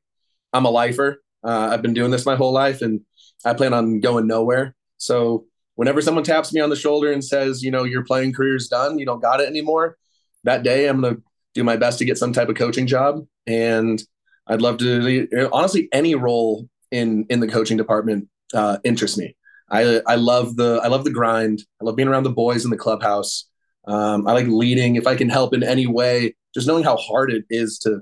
[0.52, 1.22] I'm a lifer.
[1.44, 3.02] Uh, I've been doing this my whole life, and
[3.44, 4.76] I plan on going nowhere.
[4.98, 8.68] So whenever someone taps me on the shoulder and says, you know, your playing career's
[8.68, 9.96] done, you don't got it anymore,
[10.44, 11.18] that day I'm gonna
[11.54, 14.02] do my best to get some type of coaching job, and
[14.46, 19.36] I'd love to honestly any role in in the coaching department uh, interests me.
[19.70, 21.62] I I love the I love the grind.
[21.80, 23.48] I love being around the boys in the clubhouse.
[23.88, 24.96] Um, I like leading.
[24.96, 28.00] If I can help in any way, just knowing how hard it is to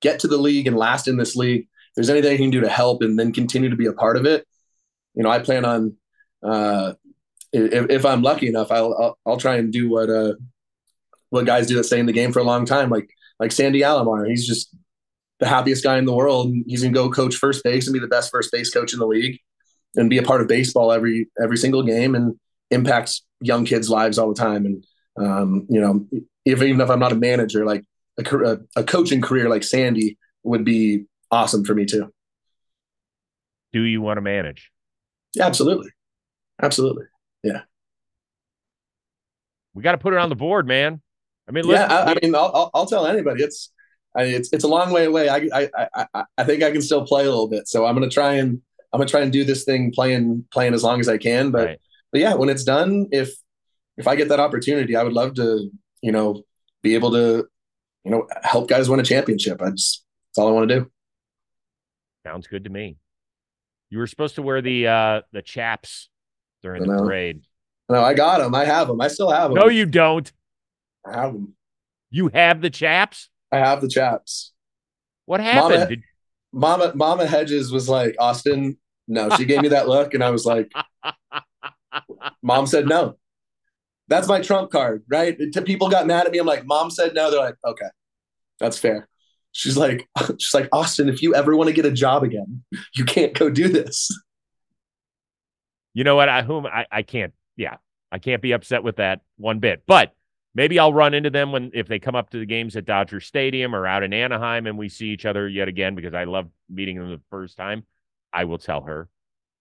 [0.00, 1.62] get to the league and last in this league.
[1.62, 4.16] If there's anything I can do to help and then continue to be a part
[4.16, 4.46] of it,
[5.14, 5.96] you know, I plan on.
[6.42, 6.94] Uh,
[7.52, 10.34] if, if I'm lucky enough, I'll, I'll, I'll try and do what uh
[11.30, 13.08] what guys do that stay in the game for a long time, like
[13.40, 14.28] like Sandy Alomar.
[14.28, 14.76] He's just
[15.38, 16.54] the happiest guy in the world.
[16.66, 19.06] He's gonna go coach first base and be the best first base coach in the
[19.06, 19.38] league
[19.96, 22.38] and be a part of baseball every every single game and
[22.70, 24.66] impacts young kids' lives all the time.
[24.66, 24.84] And
[25.16, 26.06] um, you know,
[26.44, 27.84] if even if I'm not a manager, like
[28.18, 32.12] a, a coaching career like Sandy would be awesome for me too.
[33.72, 34.70] Do you want to manage?
[35.34, 35.90] Yeah, absolutely,
[36.60, 37.06] absolutely.
[37.42, 37.62] Yeah,
[39.74, 41.00] we got to put it on the board, man.
[41.48, 43.70] I mean, yeah, I, I, mean, I'll, I'll, I'll tell anybody it's
[44.14, 45.28] I, it's it's a long way away.
[45.28, 48.10] I, I I I think I can still play a little bit, so I'm gonna
[48.10, 48.60] try and
[48.92, 51.50] I'm gonna try and do this thing playing playing as long as I can.
[51.50, 51.80] But right.
[52.10, 53.32] but yeah, when it's done, if
[53.96, 55.70] if I get that opportunity, I would love to
[56.02, 56.42] you know
[56.82, 57.46] be able to
[58.04, 59.62] you know help guys win a championship.
[59.62, 60.90] I just that's all I want to do.
[62.24, 62.96] Sounds good to me.
[63.90, 66.08] You were supposed to wear the uh the chaps
[66.62, 67.42] during the parade.
[67.88, 68.54] No, I got them.
[68.54, 69.00] I have them.
[69.00, 69.58] I still have them.
[69.58, 70.30] No, you don't.
[71.04, 71.54] I have them.
[72.10, 73.28] You have the chaps.
[73.50, 74.52] I have the chaps.
[75.26, 75.72] What happened?
[75.72, 76.02] Mama, Did...
[76.52, 79.30] Mama, Mama Hedges was like, Austin, no.
[79.36, 80.72] She gave me that look, and I was like,
[82.42, 83.16] Mom said no.
[84.08, 85.38] That's my trump card, right?
[85.64, 86.38] People got mad at me.
[86.38, 87.30] I'm like, Mom said no.
[87.30, 87.86] They're like, okay,
[88.58, 89.08] that's fair.
[89.52, 93.04] She's like, she's like, Austin, if you ever want to get a job again, you
[93.04, 94.08] can't go do this.
[95.94, 96.28] You know what?
[96.28, 97.76] I whom I, I can't, yeah,
[98.10, 99.82] I can't be upset with that one bit.
[99.86, 100.14] But
[100.54, 103.20] maybe I'll run into them when if they come up to the games at Dodger
[103.20, 106.48] Stadium or out in Anaheim and we see each other yet again because I love
[106.70, 107.84] meeting them the first time.
[108.32, 109.08] I will tell her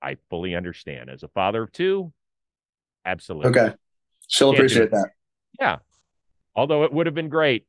[0.01, 1.09] I fully understand.
[1.09, 2.11] As a father of two,
[3.05, 3.51] absolutely.
[3.51, 3.75] Okay.
[4.27, 5.09] She'll Can't appreciate that.
[5.59, 5.77] Yeah.
[6.55, 7.65] Although it would have been great.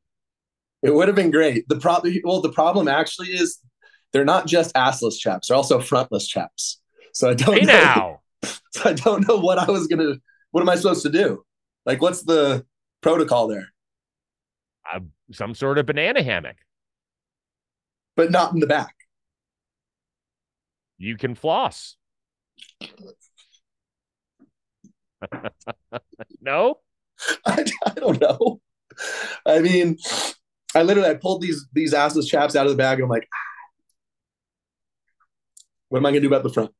[0.81, 1.67] It would have been great.
[1.69, 3.59] The problem well, the problem actually is
[4.11, 6.81] they're not just assless chaps, they're also frontless chaps.
[7.13, 7.73] So I don't hey know.
[7.73, 8.19] Now.
[8.71, 10.15] So I don't know what I was gonna
[10.51, 11.43] what am I supposed to do?
[11.85, 12.65] Like what's the
[13.01, 13.67] protocol there?
[14.91, 16.57] Uh, some sort of banana hammock.
[18.15, 18.92] But not in the back
[21.03, 21.97] you can floss.
[26.41, 26.79] no,
[27.45, 28.61] I, I, don't know.
[29.45, 29.97] I mean,
[30.73, 33.27] I literally I pulled these these assless chaps out of the bag and I'm like,
[33.33, 33.37] ah.
[35.89, 36.71] what am I gonna do about the front?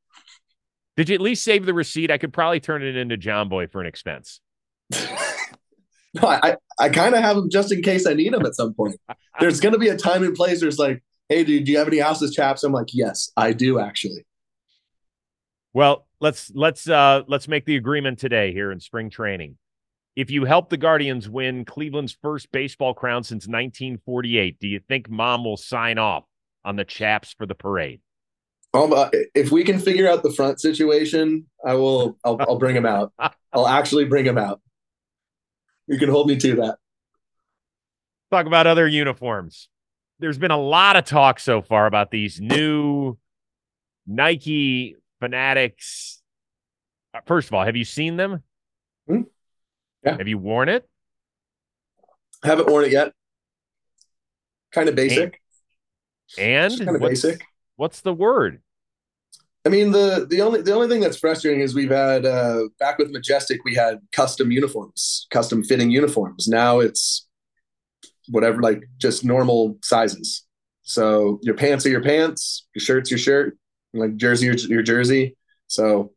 [0.96, 2.10] Did you at least save the receipt?
[2.10, 4.40] I could probably turn it into Jomboy for an expense.
[4.92, 8.74] no, I I kind of have them just in case I need them at some
[8.74, 8.98] point.
[9.40, 10.60] There's gonna be a time and place.
[10.60, 12.62] There's like hey, dude, do you have any houses chaps?
[12.64, 14.24] I'm like, yes, I do actually.
[15.72, 19.56] Well, let's let's uh let's make the agreement today here in spring training.
[20.14, 25.10] If you help the Guardians win Cleveland's first baseball crown since 1948, do you think
[25.10, 26.24] mom will sign off
[26.64, 28.00] on the chaps for the parade?
[28.72, 32.16] Um, uh, if we can figure out the front situation, I will.
[32.24, 33.12] I'll, I'll bring him out.
[33.52, 34.60] I'll actually bring him out.
[35.86, 36.78] You can hold me to that.
[38.30, 39.68] Talk about other uniforms
[40.18, 43.16] there's been a lot of talk so far about these new
[44.06, 46.22] Nike Fanatics.
[47.12, 48.42] Uh, first of all, have you seen them?
[49.06, 49.22] Hmm?
[50.04, 50.18] Yeah.
[50.18, 50.88] Have you worn it?
[52.42, 53.12] Haven't worn it yet.
[54.72, 55.40] Kind of basic.
[56.38, 57.42] And, and kind of basic.
[57.76, 58.60] What's the word?
[59.66, 62.98] I mean the the only the only thing that's frustrating is we've had uh, back
[62.98, 66.46] with Majestic we had custom uniforms, custom fitting uniforms.
[66.46, 67.26] Now it's
[68.28, 70.44] whatever, like just normal sizes.
[70.82, 73.56] So your pants are your pants, your shirt's your shirt,
[73.92, 75.36] like jersey your, your jersey.
[75.66, 76.12] So,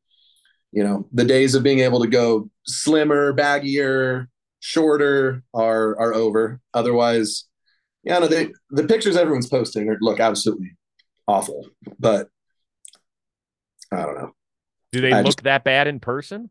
[0.71, 4.27] you know, the days of being able to go slimmer, baggier,
[4.59, 6.59] shorter are are over.
[6.73, 7.45] Otherwise,
[8.03, 10.75] yeah, no, they the pictures everyone's posting are, look absolutely
[11.27, 11.67] awful.
[11.99, 12.29] But
[13.91, 14.31] I don't know.
[14.91, 16.49] Do they I look just, that bad in person?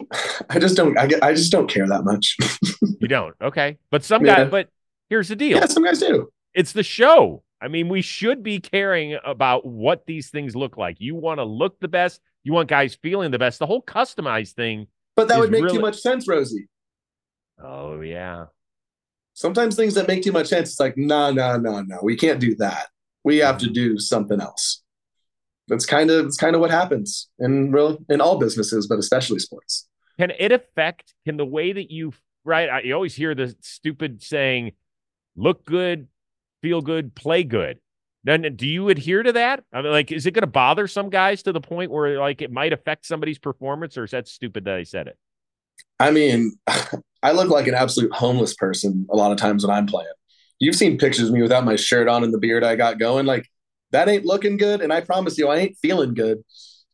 [0.50, 0.98] I just don't.
[0.98, 2.36] I, get, I just don't care that much.
[3.00, 3.34] you don't.
[3.40, 4.36] Okay, but some yeah.
[4.36, 4.50] guys.
[4.50, 4.68] But
[5.08, 5.58] here's the deal.
[5.58, 6.30] Yeah, some guys do.
[6.54, 7.42] It's the show.
[7.60, 10.96] I mean, we should be caring about what these things look like.
[11.00, 12.20] You want to look the best.
[12.44, 13.58] You want guys feeling the best.
[13.58, 14.86] The whole customized thing.
[15.16, 15.76] But that would make really...
[15.76, 16.68] too much sense, Rosie.
[17.62, 18.46] Oh yeah.
[19.32, 22.40] Sometimes things that make too much sense, it's like, no, no, no, no, we can't
[22.40, 22.88] do that.
[23.22, 23.74] We have to mm-hmm.
[23.74, 24.82] do something else.
[25.68, 29.38] That's kind of it's kind of what happens in real in all businesses, but especially
[29.38, 29.88] sports.
[30.18, 31.14] Can it affect?
[31.24, 32.12] Can the way that you
[32.44, 32.68] right?
[32.68, 34.72] I, you always hear the stupid saying,
[35.34, 36.08] "Look good,
[36.62, 37.80] feel good, play good."
[38.26, 39.62] Then do you adhere to that?
[39.72, 42.42] I mean, like, is it going to bother some guys to the point where like
[42.42, 45.16] it might affect somebody's performance, or is that stupid that I said it?
[46.00, 46.52] I mean,
[47.22, 50.10] I look like an absolute homeless person a lot of times when I'm playing.
[50.58, 53.26] You've seen pictures of me without my shirt on and the beard I got going.
[53.26, 53.48] Like
[53.96, 56.44] that ain't looking good, and I promise you, I ain't feeling good.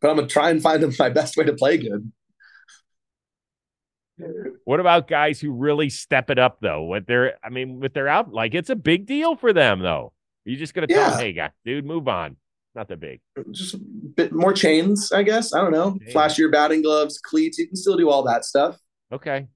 [0.00, 2.12] But I'm gonna try and find my best way to play good.
[4.64, 6.82] What about guys who really step it up though?
[6.82, 10.12] What they're, I mean, with their out, like it's a big deal for them though.
[10.44, 11.10] You just gonna tell yeah.
[11.10, 12.36] them, hey, guy, dude, move on.
[12.74, 13.20] Not that big.
[13.50, 15.52] Just a bit more chains, I guess.
[15.52, 15.98] I don't know.
[15.98, 16.12] Chains.
[16.12, 17.58] Flash your batting gloves, cleats.
[17.58, 18.78] You can still do all that stuff.
[19.12, 19.46] Okay.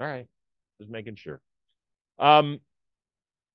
[0.00, 0.26] All right.
[0.80, 1.40] Just making sure.
[2.18, 2.58] Um,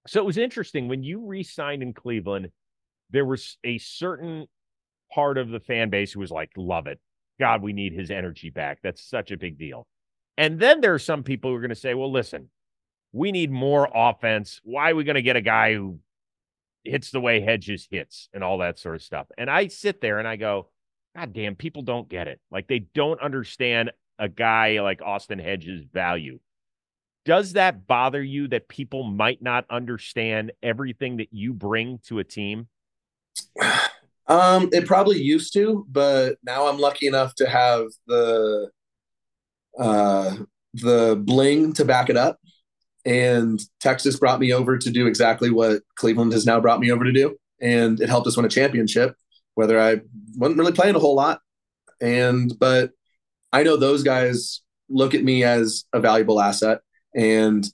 [0.08, 2.50] so it was interesting when you re-signed in Cleveland.
[3.10, 4.48] There was a certain
[5.12, 7.00] part of the fan base who was like, "Love it,
[7.40, 8.80] God, we need his energy back.
[8.82, 9.88] That's such a big deal."
[10.38, 12.50] And then there are some people who are going to say, "Well, listen,
[13.12, 14.62] we need more offense.
[14.64, 16.00] Why are we going to get a guy who
[16.84, 20.20] hits the way Hedges hits and all that sort of stuff?" And I sit there
[20.20, 20.70] and I go,
[21.16, 22.40] "God damn, people don't get it.
[22.52, 26.40] Like they don't understand a guy like Austin Hedges' value."
[27.26, 32.24] does that bother you that people might not understand everything that you bring to a
[32.24, 32.68] team?
[34.28, 38.70] Um, it probably used to, but now I'm lucky enough to have the
[39.80, 40.36] uh,
[40.76, 42.38] the bling to back it up.
[43.06, 47.04] And Texas brought me over to do exactly what Cleveland has now brought me over
[47.06, 49.16] to do, and it helped us win a championship.
[49.56, 50.02] Whether I
[50.38, 51.40] wasn't really playing a whole lot,
[52.00, 52.92] and but
[53.52, 56.82] I know those guys look at me as a valuable asset
[57.16, 57.68] and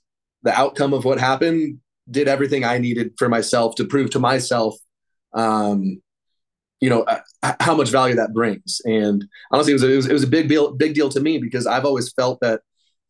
[0.44, 4.76] the outcome of what happened did everything I needed for myself to prove to myself,
[5.36, 6.02] um,
[6.82, 8.82] you know, uh, how much value that brings.
[8.86, 11.38] And honestly, it was, it was, it was a big deal, big deal to me
[11.38, 12.62] because I've always felt that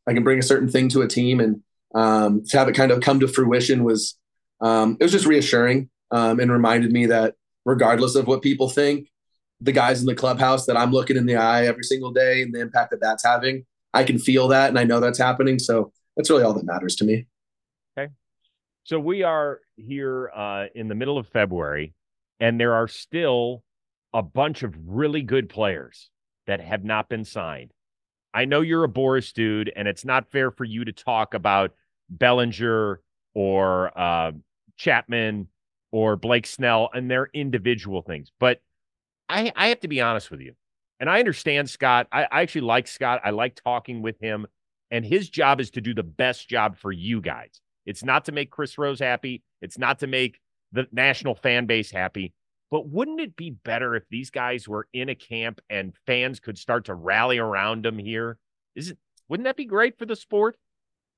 [0.08, 1.62] I can bring a certain thing to a team and
[1.94, 4.18] um, to have it kind of come to fruition was,
[4.62, 7.36] um, it was just reassuring um, and reminded me that
[7.66, 9.10] regardless of what people think,
[9.62, 12.54] the guys in the clubhouse that I'm looking in the eye every single day and
[12.54, 15.58] the impact that that's having, I can feel that and I know that's happening.
[15.58, 17.26] So that's really all that matters to me.
[17.98, 18.12] Okay.
[18.84, 21.95] So we are here uh, in the middle of February,
[22.40, 23.64] and there are still
[24.14, 26.10] a bunch of really good players
[26.48, 27.72] that have not been signed.
[28.34, 31.72] I know you're a Boras dude, and it's not fair for you to talk about
[32.10, 33.02] Bellinger
[33.34, 34.32] or uh,
[34.78, 35.48] Chapman
[35.92, 38.32] or Blake Snell and their individual things.
[38.40, 38.60] But
[39.30, 40.54] I, I have to be honest with you.
[41.00, 42.08] And I understand Scott.
[42.12, 43.22] I, I actually like Scott.
[43.24, 44.48] I like talking with him.
[44.92, 47.60] And his job is to do the best job for you guys.
[47.86, 49.44] It's not to make Chris Rose happy.
[49.62, 50.40] It's not to make
[50.72, 52.34] the national fan base happy.
[52.72, 56.58] But wouldn't it be better if these guys were in a camp and fans could
[56.58, 58.38] start to rally around them here?
[58.76, 58.98] Is it
[59.30, 60.58] wouldn't that be great for the sport?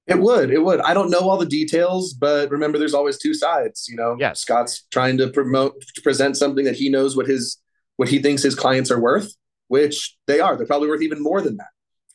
[0.05, 0.51] It would.
[0.51, 0.79] It would.
[0.81, 4.15] I don't know all the details, but remember there's always two sides, you know.
[4.17, 4.33] Yeah.
[4.33, 7.57] Scott's trying to promote to present something that he knows what his
[7.97, 9.33] what he thinks his clients are worth,
[9.67, 10.55] which they are.
[10.55, 11.67] They're probably worth even more than that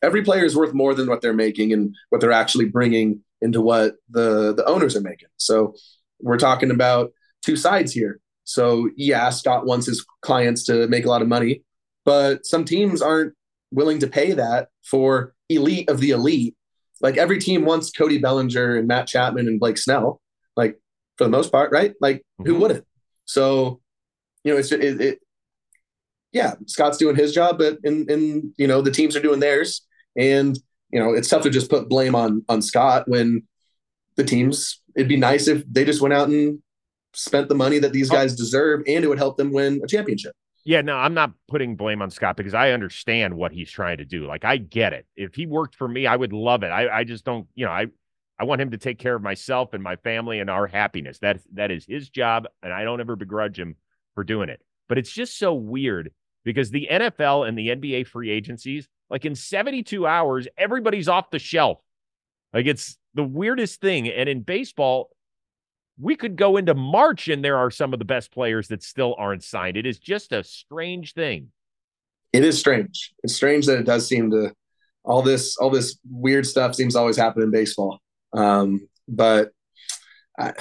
[0.02, 3.60] every player is worth more than what they're making and what they're actually bringing into
[3.60, 5.28] what the the owners are making.
[5.36, 5.74] So
[6.20, 7.12] we're talking about
[7.44, 8.20] two sides here.
[8.44, 11.62] So yeah, Scott wants his clients to make a lot of money,
[12.04, 13.34] but some teams aren't
[13.70, 16.56] willing to pay that for elite of the elite.
[17.00, 20.20] Like every team wants Cody Bellinger and Matt Chapman and Blake Snell,
[20.56, 20.78] like
[21.16, 21.94] for the most part, right?
[22.00, 22.46] Like mm-hmm.
[22.46, 22.84] who wouldn't?
[23.24, 23.80] So,
[24.44, 25.18] you know, it's it, it
[26.32, 29.82] yeah, Scott's doing his job, but in in you know the teams are doing theirs.
[30.16, 30.58] And
[30.90, 33.42] you know, it's tough to just put blame on on Scott when
[34.16, 34.80] the teams.
[34.94, 36.60] It'd be nice if they just went out and
[37.14, 38.14] spent the money that these oh.
[38.14, 40.34] guys deserve, and it would help them win a championship.
[40.64, 44.04] Yeah, no, I'm not putting blame on Scott because I understand what he's trying to
[44.04, 44.26] do.
[44.26, 45.06] Like, I get it.
[45.16, 46.68] If he worked for me, I would love it.
[46.68, 47.86] I, I just don't, you know, I,
[48.38, 51.18] I want him to take care of myself and my family and our happiness.
[51.18, 53.76] That that is his job, and I don't ever begrudge him
[54.14, 54.60] for doing it.
[54.88, 56.12] But it's just so weird
[56.44, 61.38] because the NFL and the NBA free agencies like in 72 hours, everybody's off the
[61.38, 61.78] shelf.
[62.54, 64.08] Like it's the weirdest thing.
[64.08, 65.10] And in baseball,
[66.02, 69.14] we could go into March and there are some of the best players that still
[69.18, 69.76] aren't signed.
[69.76, 71.52] It is just a strange thing.
[72.32, 73.12] It is strange.
[73.22, 74.52] It's strange that it does seem to
[75.04, 78.00] all this all this weird stuff seems to always happen in baseball.
[78.32, 79.50] Um, but
[80.38, 80.54] I,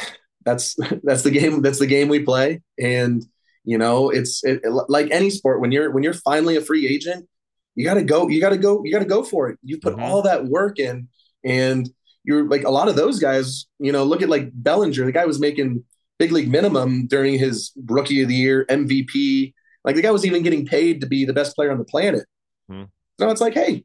[0.45, 3.23] that's that's the game that's the game we play and
[3.63, 7.27] You know, it's it, like any sport when you're when you're finally a free agent,
[7.75, 8.27] you got to go.
[8.27, 8.83] You got to go.
[8.83, 9.59] You got to go for it.
[9.63, 10.03] You put mm-hmm.
[10.03, 11.07] all that work in,
[11.43, 11.89] and
[12.23, 13.65] you're like a lot of those guys.
[13.79, 15.05] You know, look at like Bellinger.
[15.05, 15.83] The guy was making
[16.19, 19.53] big league minimum during his rookie of the year MVP.
[19.83, 22.25] Like the guy was even getting paid to be the best player on the planet.
[22.69, 22.83] Hmm.
[23.19, 23.83] So it's like, hey,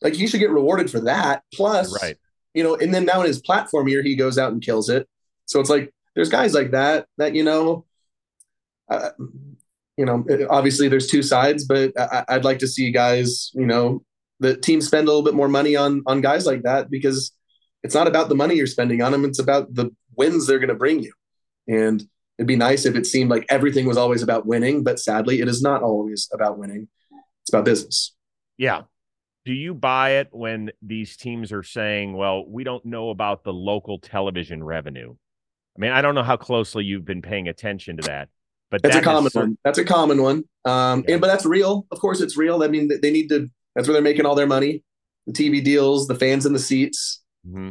[0.00, 1.42] like he should get rewarded for that.
[1.52, 2.16] Plus, right.
[2.54, 5.08] you know, and then now in his platform year, he goes out and kills it.
[5.46, 7.84] So it's like there's guys like that that you know,
[8.88, 9.10] uh,
[9.96, 14.02] you know, obviously there's two sides, but I, I'd like to see guys, you know,
[14.40, 17.32] the team spend a little bit more money on on guys like that because
[17.82, 20.68] it's not about the money you're spending on them; it's about the wins they're going
[20.68, 21.12] to bring you.
[21.68, 22.04] And
[22.38, 25.48] it'd be nice if it seemed like everything was always about winning, but sadly, it
[25.48, 26.88] is not always about winning.
[27.42, 28.14] It's about business.
[28.56, 28.82] Yeah.
[29.44, 33.52] Do you buy it when these teams are saying, well, we don't know about the
[33.52, 35.14] local television revenue?
[35.76, 38.28] I mean, I don't know how closely you've been paying attention to that,
[38.70, 39.58] but that's that a common one.
[39.62, 40.44] That's a common one.
[40.64, 41.14] Um, yeah.
[41.14, 41.86] and, but that's real.
[41.90, 42.62] Of course, it's real.
[42.62, 44.82] I mean, they need to, that's where they're making all their money
[45.26, 47.22] the TV deals, the fans in the seats.
[47.46, 47.70] Mm-hmm.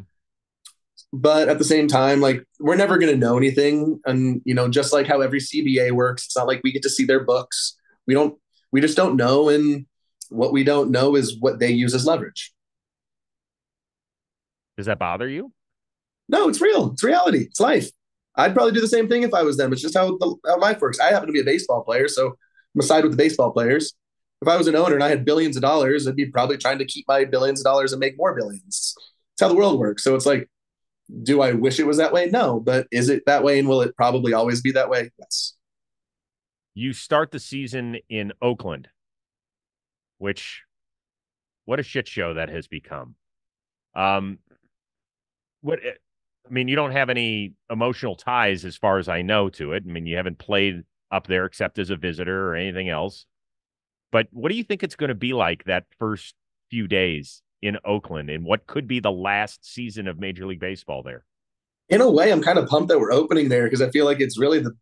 [1.12, 4.00] But at the same time like we're never going to know anything.
[4.06, 6.90] And you know just like how every cba works it's not like we get to
[6.90, 7.78] see their books.
[8.08, 8.38] We don't
[8.72, 9.50] we just don't know.
[9.50, 9.86] And
[10.30, 12.54] what we don't know is what they use as leverage.
[14.78, 15.52] Does that bother you?
[16.28, 16.94] No it's real.
[16.94, 17.42] It's reality.
[17.42, 17.92] It's life.
[18.36, 19.72] I'd probably do the same thing if i was them.
[19.72, 21.00] It's just how, the, how life works.
[21.00, 22.36] I happen to be a baseball player so
[22.76, 23.94] i'm side with the baseball players
[24.44, 26.78] if i was an owner and i had billions of dollars i'd be probably trying
[26.78, 28.94] to keep my billions of dollars and make more billions
[29.34, 30.48] it's how the world works so it's like
[31.22, 32.28] do I wish it was that way?
[32.28, 35.12] No, but is it that way and will it probably always be that way?
[35.20, 35.54] Yes.
[36.74, 38.88] You start the season in Oakland,
[40.18, 40.64] which
[41.66, 43.16] what a shit show that has become.
[43.96, 44.40] Um
[45.62, 49.74] what I mean, you don't have any emotional ties as far as I know to
[49.74, 49.84] it.
[49.88, 53.26] I mean, you haven't played up there except as a visitor or anything else.
[54.14, 56.36] But what do you think it's going to be like that first
[56.70, 61.02] few days in Oakland in what could be the last season of Major League Baseball
[61.02, 61.26] there?
[61.90, 64.20] In a way, I'm kind of pumped that we're opening there because I feel like
[64.20, 64.74] it's really the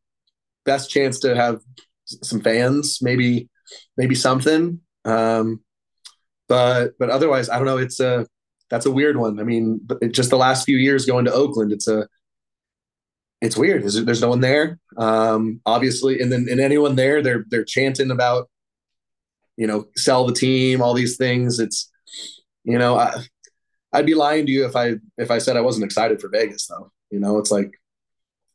[0.66, 1.62] best chance to have
[2.04, 3.48] some fans, maybe
[3.96, 4.82] maybe something.
[5.06, 5.62] Um,
[6.50, 7.78] but but otherwise, I don't know.
[7.78, 8.28] It's a
[8.70, 9.40] that's a weird one.
[9.40, 12.06] I mean, just the last few years going to Oakland, it's a
[13.42, 13.84] it's weird.
[13.84, 18.12] There's, there's no one there, um, obviously, and then and anyone there, they're they're chanting
[18.12, 18.50] about,
[19.58, 21.60] you know, sell the team, all these things.
[21.60, 21.90] It's
[22.64, 23.16] you know, I,
[23.94, 26.68] I'd be lying to you if I if I said I wasn't excited for Vegas
[26.68, 26.92] though.
[27.10, 27.72] You know, it's like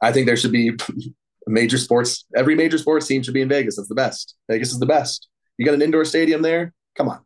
[0.01, 0.73] I think there should be
[1.47, 2.25] major sports.
[2.35, 3.77] Every major sports team should be in Vegas.
[3.77, 4.35] That's the best.
[4.51, 5.29] Vegas is the best.
[5.59, 6.73] You got an indoor stadium there.
[6.97, 7.21] Come on.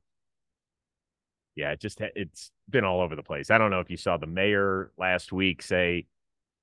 [1.56, 3.50] Yeah, it just it's been all over the place.
[3.50, 6.06] I don't know if you saw the mayor last week say,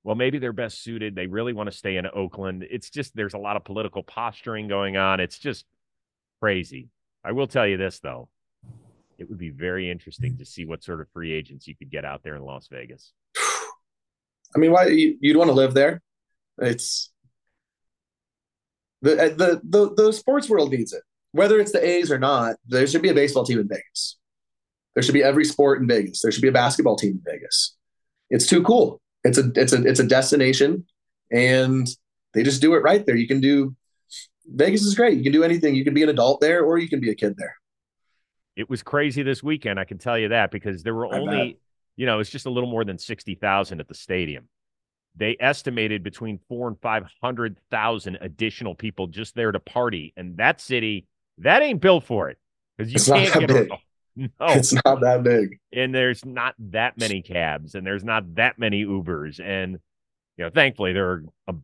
[0.02, 1.14] "Well, maybe they're best suited.
[1.14, 4.66] They really want to stay in Oakland." It's just there's a lot of political posturing
[4.66, 5.20] going on.
[5.20, 5.64] It's just
[6.40, 6.88] crazy.
[7.28, 8.30] I will tell you this though
[9.18, 12.04] it would be very interesting to see what sort of free agents you could get
[12.04, 13.12] out there in Las Vegas.
[13.36, 16.00] I mean, why you'd want to live there?
[16.58, 17.12] It's
[19.02, 21.02] the, uh, the the the sports world needs it.
[21.32, 24.16] Whether it's the A's or not, there should be a baseball team in Vegas.
[24.94, 26.22] There should be every sport in Vegas.
[26.22, 27.76] There should be a basketball team in Vegas.
[28.30, 29.00] It's too cool.
[29.24, 30.86] It's a it's a it's a destination,
[31.30, 31.86] and
[32.32, 33.16] they just do it right there.
[33.16, 33.76] You can do
[34.46, 35.16] Vegas is great.
[35.16, 35.74] You can do anything.
[35.74, 37.54] You can be an adult there, or you can be a kid there.
[38.56, 39.78] It was crazy this weekend.
[39.78, 41.58] I can tell you that because there were only,
[41.96, 44.48] you know, it's just a little more than 60,000 at the stadium.
[45.14, 50.12] They estimated between four and 500,000 additional people just there to party.
[50.16, 51.06] And that city,
[51.38, 52.38] that ain't built for it
[52.76, 53.68] because you it's can't get big.
[54.18, 55.60] No, it's not that big.
[55.72, 59.38] And there's not that many cabs and there's not that many Ubers.
[59.38, 59.78] And,
[60.36, 61.54] you know, thankfully there are a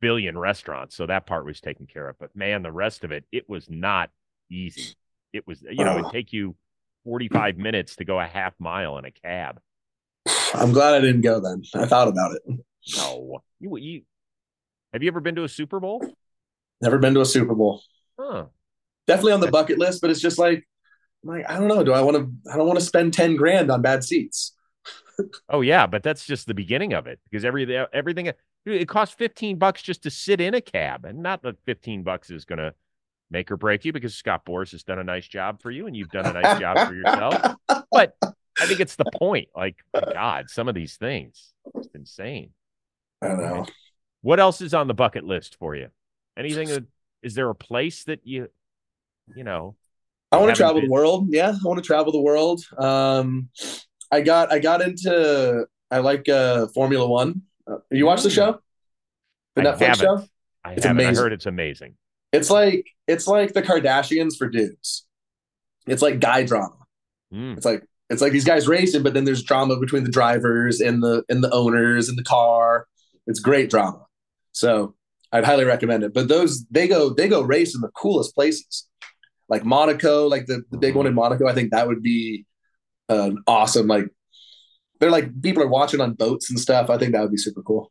[0.00, 0.96] billion restaurants.
[0.96, 2.18] So that part was taken care of.
[2.18, 4.10] But man, the rest of it, it was not
[4.50, 4.94] easy.
[5.32, 6.56] It was, you know, it'd take you
[7.04, 9.60] 45 minutes to go a half mile in a cab.
[10.54, 11.62] I'm glad I didn't go then.
[11.74, 12.42] I thought about it.
[12.96, 13.42] No.
[13.60, 14.02] You, you
[14.92, 16.04] have you ever been to a Super Bowl?
[16.80, 17.82] Never been to a Super Bowl.
[18.18, 18.46] Huh.
[19.06, 20.66] Definitely on the bucket list, but it's just like,
[21.22, 21.84] I'm like I don't know.
[21.84, 22.50] Do I want to?
[22.50, 24.54] I don't want to spend ten grand on bad seats.
[25.48, 28.32] oh yeah, but that's just the beginning of it because every everything
[28.64, 32.30] it costs fifteen bucks just to sit in a cab, and not that fifteen bucks
[32.30, 32.74] is going to
[33.30, 35.96] make or break you because Scott Boras has done a nice job for you and
[35.96, 37.56] you've done a nice job for yourself.
[37.92, 39.48] But I think it's the point.
[39.54, 42.50] Like, God, some of these things, it's insane.
[43.22, 43.66] I don't know.
[44.22, 45.88] What else is on the bucket list for you?
[46.36, 46.68] Anything?
[46.68, 46.84] That,
[47.22, 48.48] is there a place that you,
[49.34, 49.76] you know?
[50.32, 50.88] I want to travel been...
[50.88, 51.28] the world.
[51.30, 52.62] Yeah, I want to travel the world.
[52.76, 53.48] Um,
[54.10, 57.42] I got I got into I like uh Formula One.
[57.90, 58.60] You watch the show?
[59.56, 59.96] The I Netflix haven't.
[60.20, 60.24] show?
[60.64, 61.00] I It's haven't.
[61.00, 61.22] I amazing.
[61.24, 61.94] heard it's amazing.
[62.32, 65.06] It's like it's like the Kardashians for dudes.
[65.86, 66.76] It's like guy drama.
[67.32, 67.56] Mm.
[67.56, 71.02] It's like it's like these guys racing, but then there's drama between the drivers and
[71.02, 72.86] the and the owners and the car.
[73.26, 74.04] It's great drama.
[74.52, 74.94] So
[75.32, 76.12] I'd highly recommend it.
[76.14, 78.86] But those they go they go race in the coolest places.
[79.48, 81.48] Like Monaco, like the, the big one in Monaco.
[81.48, 82.46] I think that would be
[83.08, 84.06] an awesome, like
[85.00, 86.90] they're like people are watching on boats and stuff.
[86.90, 87.90] I think that would be super cool.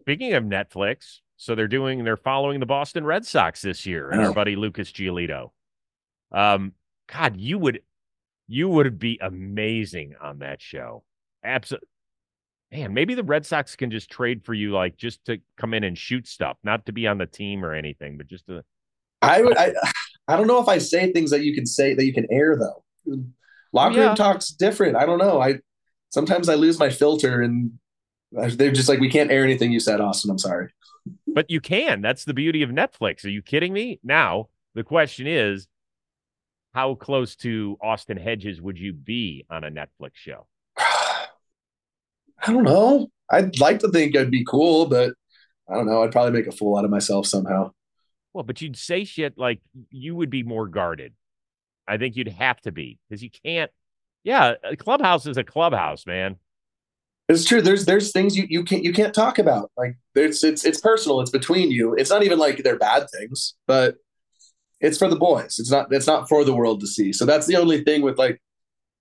[0.00, 4.20] Speaking of Netflix, so they're doing they're following the Boston Red Sox this year, and
[4.20, 5.50] I our buddy Lucas Giolito.
[6.32, 6.72] Um,
[7.12, 7.80] God, you would
[8.46, 11.02] you would be amazing on that show.
[11.44, 11.88] Absolutely.
[12.72, 15.82] Man, maybe the Red Sox can just trade for you, like just to come in
[15.82, 18.62] and shoot stuff, not to be on the team or anything, but just to.
[19.22, 19.72] I would I
[20.28, 22.56] I don't know if I say things that you can say that you can air
[22.56, 22.84] though.
[23.72, 24.06] Locker Yeah.
[24.08, 24.96] room talk's different.
[24.96, 25.40] I don't know.
[25.40, 25.54] I
[26.10, 27.72] sometimes I lose my filter and
[28.32, 30.30] they're just like we can't air anything you said, Austin.
[30.30, 30.72] I'm sorry.
[31.26, 32.02] But you can.
[32.02, 33.24] That's the beauty of Netflix.
[33.24, 33.98] Are you kidding me?
[34.04, 35.66] Now the question is,
[36.72, 40.46] how close to Austin Hedges would you be on a Netflix show?
[40.78, 41.26] I
[42.46, 43.08] don't know.
[43.28, 45.14] I'd like to think I'd be cool, but
[45.68, 46.02] I don't know.
[46.02, 47.72] I'd probably make a fool out of myself somehow.
[48.32, 51.14] Well, but you'd say shit like you would be more guarded.
[51.88, 53.70] I think you'd have to be because you can't.
[54.24, 56.36] Yeah, a clubhouse is a clubhouse, man.
[57.28, 57.62] It's true.
[57.62, 59.70] There's there's things you, you can't you can't talk about.
[59.76, 61.20] Like there's it's it's personal.
[61.20, 61.94] It's between you.
[61.94, 63.96] It's not even like they're bad things, but
[64.80, 65.58] it's for the boys.
[65.58, 67.12] It's not it's not for the world to see.
[67.12, 68.42] So that's the only thing with like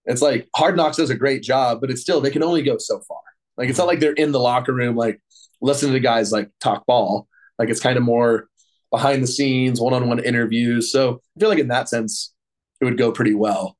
[0.05, 2.77] it's like Hard Knocks does a great job, but it's still they can only go
[2.77, 3.17] so far.
[3.57, 5.19] Like it's not like they're in the locker room like
[5.59, 7.27] listening to guys like talk ball.
[7.57, 8.47] Like it's kind of more
[8.91, 10.91] behind the scenes, one on one interviews.
[10.91, 12.31] So I feel like in that sense,
[12.79, 13.75] it would go pretty well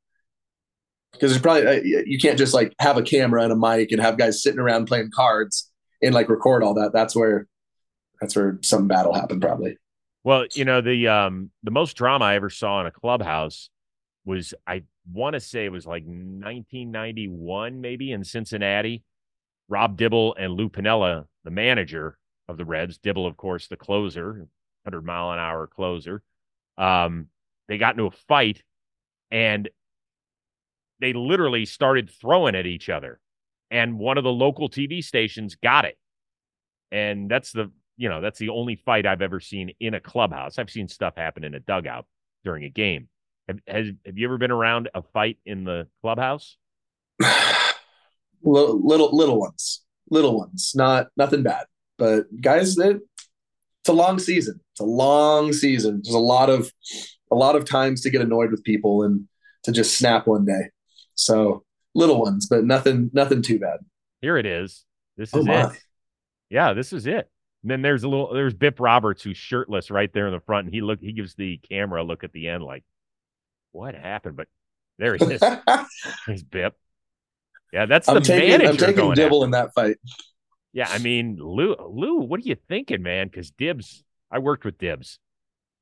[1.14, 4.01] because there's probably uh, you can't just like have a camera and a mic and
[4.01, 6.91] have guys sitting around playing cards and like record all that.
[6.93, 7.47] That's where
[8.22, 9.78] that's where some battle happened probably.
[10.24, 13.70] Well, you know the um the most drama I ever saw in a clubhouse
[14.26, 19.03] was I want to say it was like 1991 maybe in Cincinnati.
[19.68, 24.47] Rob Dibble and Lou Piniella, the manager of the Reds, Dibble of course the closer,
[24.84, 26.24] 100 mile an hour closer.
[26.78, 27.28] Um,
[27.68, 28.64] they got into a fight
[29.32, 29.70] and
[30.99, 33.19] they literally started throwing at each other.
[33.71, 35.97] And one of the local TV stations got it.
[36.91, 40.57] And that's the you know, that's the only fight I've ever seen in a clubhouse.
[40.57, 42.05] I've seen stuff happen in a dugout
[42.45, 43.09] during a game.
[43.49, 46.55] Have, has, have you ever been around a fight in the clubhouse?
[48.41, 51.65] little, little little ones, little ones, not nothing bad.
[51.97, 53.01] But guys, it,
[53.81, 54.61] it's a long season.
[54.71, 56.01] It's a long season.
[56.01, 56.71] There's a lot of
[57.31, 59.27] a lot of times to get annoyed with people and
[59.63, 60.69] to just snap one day.
[61.20, 61.63] So
[61.95, 63.80] little ones, but nothing nothing too bad.
[64.22, 64.86] Here it is.
[65.17, 65.63] This Oh is my.
[65.65, 65.72] it.
[66.49, 67.30] Yeah, this is it.
[67.63, 70.65] And then there's a little there's Bip Roberts who's shirtless right there in the front,
[70.65, 72.84] and he look he gives the camera a look at the end like,
[73.72, 74.38] what happened?
[74.38, 74.47] But
[74.97, 75.41] there he is.
[76.26, 76.76] He's Bip.
[77.74, 79.97] Yeah, that's the I'm taking manager I'm taking going Dibble after in that fight.
[80.72, 83.28] Yeah, I mean, Lou, Lou, what are you thinking, man?
[83.28, 85.20] Because Dibs, I worked with Dibs,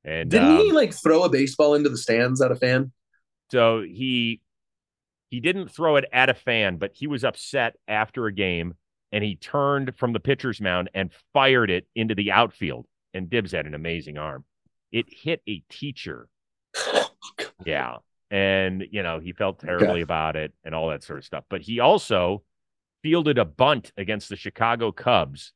[0.04, 2.92] and Didn't um, he like throw a baseball into the stands at a fan?
[3.50, 4.40] so he
[5.30, 8.74] he didn't throw it at a fan, but he was upset after a game,
[9.12, 12.86] and he turned from the pitcher's mound and fired it into the outfield.
[13.14, 14.44] And Dibbs had an amazing arm.
[14.92, 16.28] It hit a teacher.
[17.64, 17.96] Yeah,
[18.30, 21.44] and you know he felt terribly about it and all that sort of stuff.
[21.50, 22.42] But he also
[23.02, 25.52] fielded a bunt against the Chicago Cubs,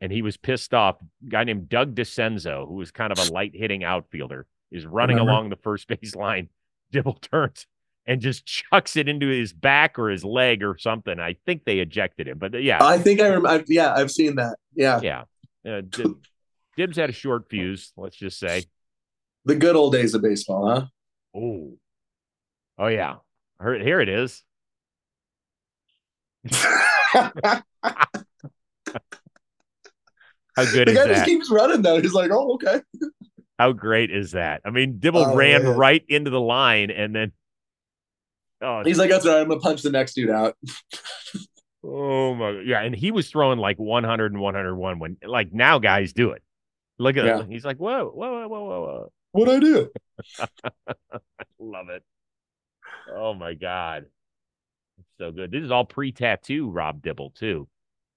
[0.00, 0.96] and he was pissed off.
[1.00, 5.18] A guy named Doug Dascenzo, who was kind of a light hitting outfielder, is running
[5.18, 6.48] along the first base line.
[6.90, 7.66] Dibble turns
[8.08, 11.20] and just chucks it into his back or his leg or something.
[11.20, 13.62] I think they ejected him, but uh, yeah, I think I remember.
[13.68, 14.56] Yeah, I've seen that.
[14.74, 15.22] Yeah, yeah.
[15.64, 16.24] Uh, Dib-
[16.76, 18.64] Dibs had a short fuse, let's just say.
[19.44, 20.86] the good old days of baseball, huh?
[21.36, 21.76] Oh,
[22.78, 23.16] oh yeah.
[23.62, 24.42] Here it is.
[26.52, 27.62] How
[30.64, 31.14] good the is guy that?
[31.14, 32.00] just keeps running though.
[32.00, 32.80] He's like, oh, okay.
[33.58, 34.60] How great is that?
[34.64, 35.76] I mean, Dibble Oh, ran man.
[35.76, 37.32] right into the line and then
[38.62, 39.40] oh, He's like, that's all right.
[39.42, 40.56] I'm gonna punch the next dude out.
[41.84, 46.12] oh my yeah, and he was throwing like 100 and 101 when like now guys
[46.12, 46.42] do it.
[46.98, 47.38] Look at Yeah.
[47.40, 47.50] him.
[47.50, 49.12] He's like, whoa, whoa, whoa, whoa, whoa, whoa.
[49.32, 49.90] What I do?
[51.58, 52.02] Love it.
[53.14, 54.06] Oh my god.
[54.98, 55.50] It's so good.
[55.52, 57.68] This is all pre-tattoo Rob Dibble too.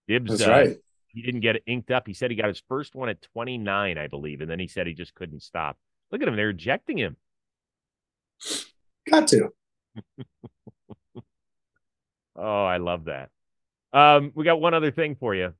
[0.08, 0.78] Dibs That's uh, right.
[1.08, 2.08] he didn't get it inked up.
[2.08, 4.88] He said he got his first one at 29, I believe, and then he said
[4.88, 5.78] he just couldn't stop.
[6.12, 7.18] Look at him, they're ejecting him.
[9.10, 9.50] Got to.
[12.36, 13.30] Oh, I love that.
[13.94, 15.54] Um, we got one other thing for you.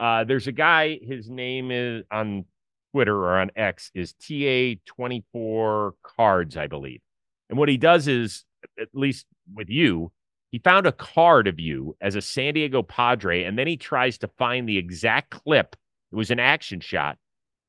[0.00, 0.98] Uh, there's a guy.
[1.00, 2.44] His name is on
[2.92, 7.00] Twitter or on X is TA24 cards, I believe.
[7.48, 8.44] And what he does is,
[8.80, 10.10] at least with you,
[10.50, 14.18] he found a card of you as a San Diego Padre, and then he tries
[14.18, 15.76] to find the exact clip.
[16.12, 17.18] It was an action shot.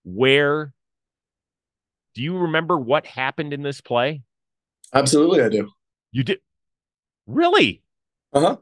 [0.04, 0.74] Where
[2.16, 4.22] do you remember what happened in this play?
[4.94, 5.70] Absolutely, I do.
[6.18, 6.40] You did
[7.28, 7.84] really?
[8.34, 8.58] Uh huh.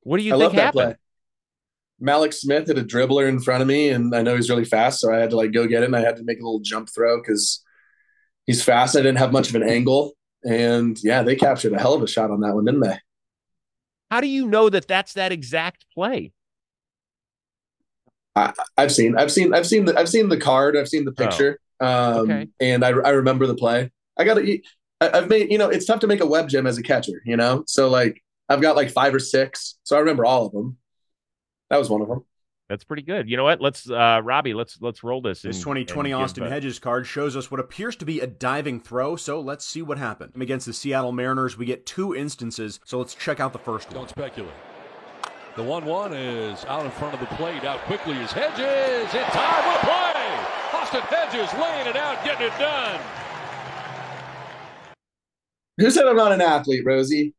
[0.00, 0.96] What do you I think happened?
[2.02, 4.98] Mallex Smith had a dribbler in front of me, and I know he's really fast,
[5.00, 6.60] so I had to like go get it, and I had to make a little
[6.60, 7.62] jump throw because
[8.46, 8.96] he's fast.
[8.96, 12.08] I didn't have much of an angle, and yeah, they captured a hell of a
[12.08, 12.98] shot on that one, didn't they?
[14.10, 16.32] How do you know that that's that exact play?
[18.34, 21.10] I, have seen, I've seen, I've seen the, I've seen the card, I've seen the
[21.10, 22.20] oh, picture, oh.
[22.20, 22.48] um, okay.
[22.58, 23.90] and I, I remember the play.
[24.16, 24.60] I got to,
[25.00, 27.36] I've made, you know, it's tough to make a web gem as a catcher, you
[27.36, 30.78] know, so like I've got like five or six, so I remember all of them.
[31.68, 32.24] That was one of them.
[32.68, 33.28] That's pretty good.
[33.28, 33.60] You know what?
[33.60, 35.42] Let's uh Robbie, let's let's roll this.
[35.42, 39.40] This 2020 Austin Hedges card shows us what appears to be a diving throw, so
[39.40, 40.32] let's see what happened.
[40.40, 43.98] Against the Seattle Mariners, we get two instances, so let's check out the first one.
[43.98, 44.52] Don't speculate.
[45.56, 47.64] The 1-1 is out in front of the plate.
[47.64, 49.14] Out quickly is Hedges.
[49.14, 50.78] In time, what a play!
[50.78, 53.00] Austin Hedges laying it out, getting it done.
[55.78, 57.34] Who said I'm not an athlete, Rosie?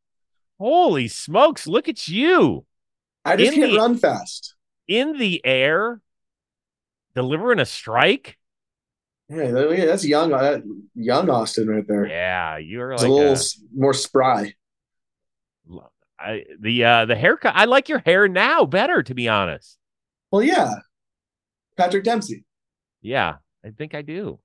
[0.59, 2.65] Holy smokes, look at you.
[3.25, 4.55] I just in can't the, run fast.
[4.87, 6.01] In the air,
[7.15, 8.37] delivering a strike.
[9.29, 10.59] Yeah, that's young, uh,
[10.95, 12.07] young Austin right there.
[12.07, 13.39] Yeah, you're like a little a,
[13.75, 14.53] more spry.
[16.19, 17.53] I the uh the haircut.
[17.55, 19.77] I like your hair now better, to be honest.
[20.31, 20.75] Well, yeah,
[21.75, 22.43] Patrick Dempsey.
[23.01, 24.39] Yeah, I think I do.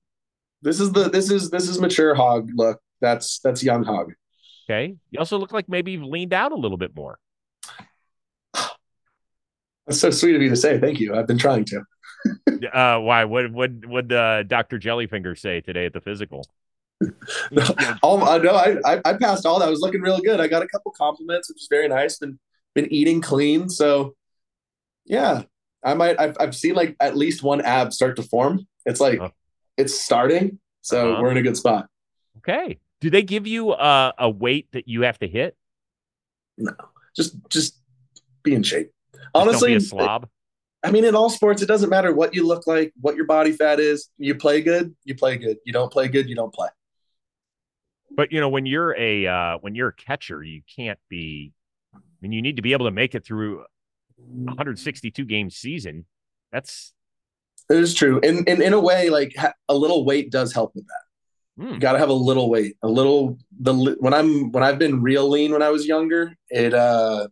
[0.61, 2.81] This is the this is this is mature hog look.
[3.03, 4.15] That's that's young hog.
[4.71, 4.97] Okay.
[5.11, 7.19] You also look like maybe you've leaned out a little bit more.
[9.87, 10.79] That's so sweet of you to say.
[10.79, 11.15] Thank you.
[11.15, 11.83] I've been trying to.
[12.73, 13.25] uh, why?
[13.25, 13.53] What?
[13.53, 16.47] would Would uh, Doctor Jellyfinger say today at the physical?
[17.51, 17.65] no,
[18.03, 19.67] all, uh, no I, I, I passed all that.
[19.67, 20.41] I was looking real good.
[20.41, 22.19] I got a couple compliments, which is very nice.
[22.19, 22.39] Been
[22.75, 24.15] been eating clean, so
[25.05, 25.43] yeah.
[25.85, 26.21] I might.
[26.21, 28.69] I've, I've seen like at least one ab start to form.
[28.87, 29.31] It's like uh-huh.
[29.77, 31.23] it's starting, so uh-huh.
[31.23, 31.89] we're in a good spot.
[32.39, 32.79] Okay.
[33.03, 35.57] Do they give you a, a weight that you have to hit?
[36.57, 36.73] No,
[37.17, 37.77] just just
[38.45, 38.93] be in shape.
[39.35, 40.29] Honestly, a slob.
[40.85, 43.51] I mean, in all sports, it doesn't matter what you look like, what your body
[43.51, 44.09] fat is.
[44.19, 45.57] You play good, you play good.
[45.65, 46.69] You don't play good, you don't play.
[48.13, 51.53] But you know, when you're a uh, when you're a catcher, you can't be.
[51.93, 53.65] I mean, you need to be able to make it through
[54.15, 56.07] 162 game season.
[56.53, 56.93] That's
[57.69, 59.35] it is true, and and in a way, like
[59.69, 61.03] a little weight does help with that.
[61.63, 61.79] Mm.
[61.79, 63.39] Got to have a little weight, a little.
[63.61, 67.29] The when I'm when I've been real lean when I was younger, it uh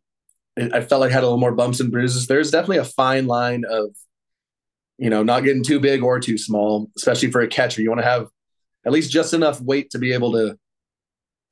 [0.57, 2.27] I felt like I had a little more bumps and bruises.
[2.27, 3.91] There's definitely a fine line of,
[4.99, 7.83] you know, not getting too big or too small, especially for a catcher.
[7.83, 8.29] You want to have
[8.85, 10.57] at least just enough weight to be able to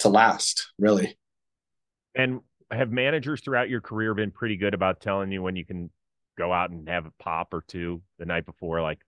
[0.01, 1.17] to last, really.
[2.15, 5.91] And have managers throughout your career been pretty good about telling you when you can
[6.37, 8.83] go out and have a pop or two the night before?
[8.83, 9.01] Like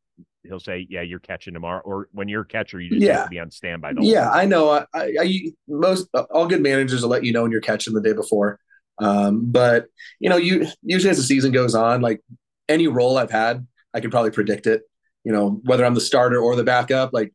[0.45, 3.19] he'll say, "Yeah, you're catching tomorrow," or when you're a catcher, you just yeah.
[3.19, 3.93] have to be on standby.
[4.01, 4.71] yeah, I know.
[4.71, 8.01] I, I, I, most all good managers will let you know when you're catching the
[8.01, 8.59] day before.
[8.99, 9.87] Um, but
[10.19, 12.21] you know, you usually as the season goes on, like
[12.69, 14.83] any role I've had, I can probably predict it.
[15.25, 17.33] You know, whether I'm the starter or the backup, like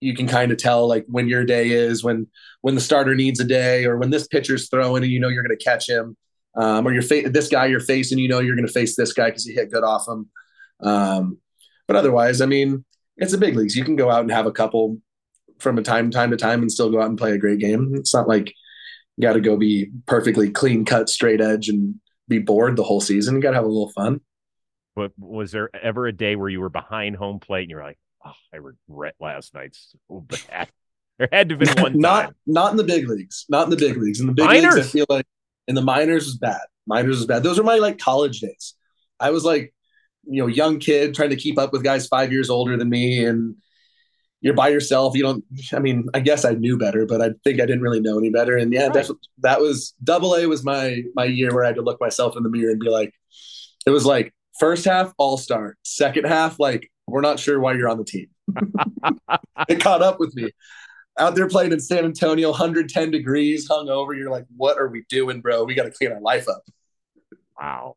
[0.00, 2.26] you can kind of tell like when your day is, when
[2.62, 5.42] when the starter needs a day, or when this pitcher's throwing and you know you're
[5.42, 6.16] going to catch him,
[6.54, 9.12] um, or you're fa- this guy you're facing, you know you're going to face this
[9.12, 10.28] guy because you hit good off him.
[10.80, 11.38] Um,
[11.88, 12.84] but otherwise, I mean,
[13.16, 13.74] it's the big leagues.
[13.74, 14.98] You can go out and have a couple
[15.58, 17.92] from a time time to time and still go out and play a great game.
[17.94, 18.54] It's not like
[19.16, 21.96] you got to go be perfectly clean cut, straight edge, and
[22.28, 23.34] be bored the whole season.
[23.34, 24.20] You got to have a little fun.
[24.94, 27.98] But was there ever a day where you were behind home plate and you're like,
[28.24, 30.68] oh, I regret last night's so bad?
[31.18, 31.92] There had to have been one.
[31.98, 33.44] not not in the big leagues.
[33.48, 34.20] Not in the big leagues.
[34.20, 34.76] In the big minors.
[34.76, 35.26] leagues, I feel like
[35.66, 36.60] in the minors was bad.
[36.86, 37.42] Minors was bad.
[37.42, 38.74] Those were my like college days.
[39.18, 39.74] I was like,
[40.30, 43.24] you know, young kid trying to keep up with guys five years older than me,
[43.24, 43.56] and
[44.40, 45.16] you're by yourself.
[45.16, 45.44] You don't.
[45.72, 48.30] I mean, I guess I knew better, but I think I didn't really know any
[48.30, 48.56] better.
[48.56, 48.92] And yeah, right.
[48.92, 52.36] that's that was double A was my my year where I had to look myself
[52.36, 53.12] in the mirror and be like,
[53.86, 57.88] it was like first half all star, second half like we're not sure why you're
[57.88, 58.28] on the team.
[59.68, 60.50] it caught up with me.
[61.18, 64.14] Out there playing in San Antonio, 110 degrees, hung over.
[64.14, 65.64] You're like, what are we doing, bro?
[65.64, 66.62] We got to clean our life up.
[67.58, 67.96] Wow.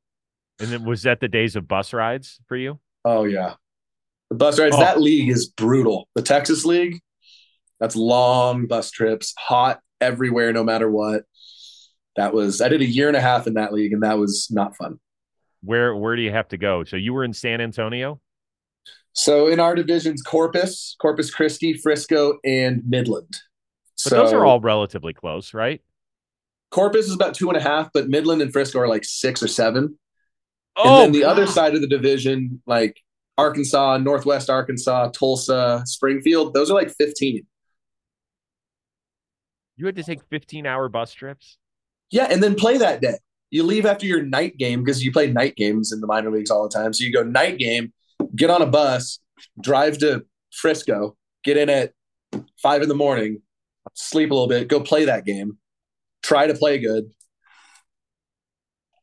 [0.61, 2.79] And then was that the days of bus rides for you?
[3.03, 3.55] Oh yeah,
[4.29, 4.79] the bus rides, oh.
[4.79, 6.07] that league is brutal.
[6.15, 6.99] The Texas League,
[7.79, 11.23] that's long bus trips, hot everywhere, no matter what.
[12.15, 14.47] That was I did a year and a half in that league, and that was
[14.51, 14.99] not fun.
[15.63, 16.83] Where where do you have to go?
[16.83, 18.21] So you were in San Antonio?
[19.13, 23.37] So in our divisions, Corpus, Corpus Christi, Frisco, and Midland.
[24.03, 25.81] But so those are all relatively close, right?
[26.71, 29.47] Corpus is about two and a half, but Midland and Frisco are like six or
[29.47, 29.97] seven.
[30.77, 32.97] Oh, and then oh, the other side of the division, like
[33.37, 37.45] Arkansas, Northwest Arkansas, Tulsa, Springfield, those are like 15.
[39.77, 41.57] You had to take 15 hour bus trips?
[42.11, 43.17] Yeah, and then play that day.
[43.49, 46.51] You leave after your night game because you play night games in the minor leagues
[46.51, 46.93] all the time.
[46.93, 47.91] So you go night game,
[48.35, 49.19] get on a bus,
[49.59, 51.93] drive to Frisco, get in at
[52.61, 53.41] five in the morning,
[53.93, 55.57] sleep a little bit, go play that game,
[56.21, 57.11] try to play good.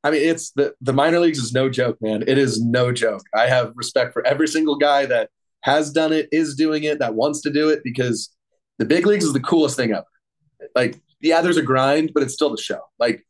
[0.05, 2.23] I mean, it's the the minor leagues is no joke, man.
[2.27, 3.23] It is no joke.
[3.35, 5.31] I have respect for every single guy that
[5.63, 8.31] has done it, is doing it, that wants to do it because
[8.79, 10.07] the big leagues is the coolest thing ever.
[10.75, 12.81] Like, yeah, there's a grind, but it's still the show.
[12.99, 13.27] Like,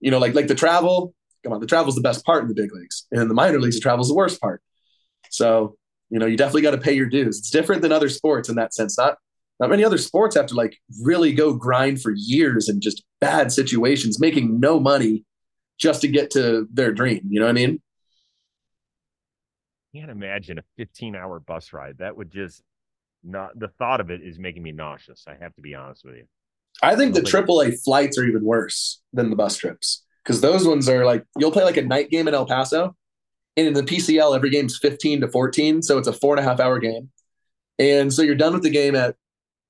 [0.00, 1.14] you know, like like the travel.
[1.42, 3.60] Come on, the travel's the best part in the big leagues, and in the minor
[3.60, 4.62] leagues, the travel's the worst part.
[5.30, 5.76] So,
[6.08, 7.38] you know, you definitely got to pay your dues.
[7.38, 8.96] It's different than other sports in that sense.
[8.96, 9.18] Not
[9.60, 13.52] not many other sports have to like really go grind for years in just bad
[13.52, 15.24] situations, making no money
[15.78, 17.22] just to get to their dream.
[17.28, 17.80] You know what I mean?
[19.94, 21.98] Can't imagine a 15 hour bus ride.
[21.98, 22.62] That would just
[23.22, 25.24] not the thought of it is making me nauseous.
[25.26, 26.24] I have to be honest with you.
[26.82, 30.88] I think the AAA flights are even worse than the bus trips because those ones
[30.88, 32.94] are like you'll play like a night game in El Paso,
[33.56, 36.48] and in the PCL every game's fifteen to fourteen, so it's a four and a
[36.48, 37.10] half hour game,
[37.78, 39.16] and so you're done with the game at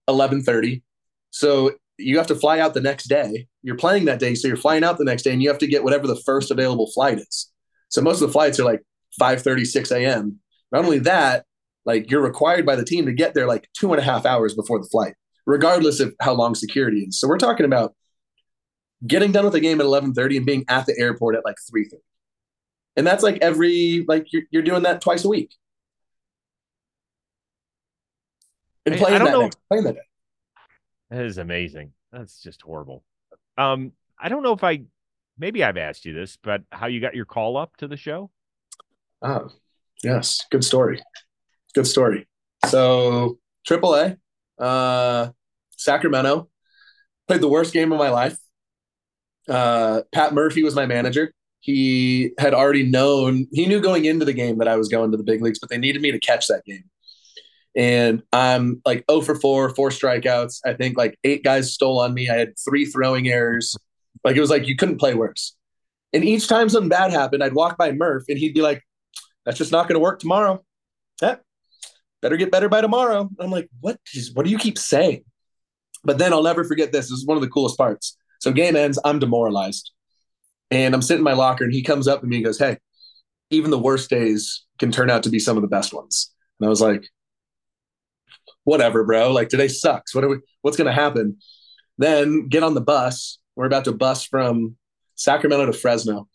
[0.09, 0.83] eleven thirty.
[1.31, 3.47] So you have to fly out the next day.
[3.63, 5.67] You're playing that day, so you're flying out the next day, and you have to
[5.67, 7.51] get whatever the first available flight is.
[7.89, 8.83] So most of the flights are like
[9.19, 10.39] 5 6 a.m.
[10.73, 11.45] Not only that,
[11.85, 14.55] like you're required by the team to get there like two and a half hours
[14.55, 15.15] before the flight
[15.47, 17.21] regardless of how long security is.
[17.21, 17.95] So we're talking about
[19.07, 21.99] getting done with the game at 11:30 and being at the airport at like 3:30.
[22.97, 25.55] And that's like every like you're, you're doing that twice a week.
[28.87, 30.01] And playing I don't that know- day, playing that day.
[31.11, 31.93] That is amazing.
[32.13, 33.05] That's just horrible.
[33.59, 34.83] Um, I don't know if I
[35.39, 38.31] maybe I've asked you this, but how you got your call up to the show?
[39.23, 39.49] Oh,
[40.03, 41.03] yes, good story.
[41.75, 42.27] Good story.
[42.67, 43.39] So
[43.69, 44.17] AAA,
[44.59, 45.31] uh,
[45.77, 46.49] Sacramento,
[47.27, 48.37] played the worst game of my life.
[49.49, 51.33] Uh, Pat Murphy was my manager.
[51.61, 55.17] He had already known, he knew going into the game that I was going to
[55.17, 56.85] the big leagues, but they needed me to catch that game.
[57.77, 60.61] And I'm like 0 for 4, four strikeouts.
[60.65, 62.29] I think like eight guys stole on me.
[62.29, 63.77] I had three throwing errors.
[64.23, 65.57] Like it was like you couldn't play worse.
[66.13, 68.83] And each time something bad happened, I'd walk by Murph and he'd be like,
[69.45, 70.65] that's just not going to work tomorrow.
[71.21, 71.37] Eh,
[72.23, 73.29] better get better by tomorrow.
[73.39, 75.25] I'm like, what is, what do you keep saying?
[76.05, 77.07] But then I'll never forget this.
[77.07, 78.17] This is one of the coolest parts.
[78.41, 79.91] So game ends, I'm demoralized.
[80.71, 82.79] And I'm sitting in my locker and he comes up to me and goes, Hey,
[83.51, 86.33] even the worst days can turn out to be some of the best ones.
[86.59, 87.09] And I was like,
[88.65, 89.33] whatever, bro.
[89.33, 90.15] Like today sucks.
[90.15, 91.39] What are we, what's going to happen?
[91.99, 93.39] Then get on the bus.
[93.57, 94.77] We're about to bus from
[95.15, 96.29] Sacramento to Fresno.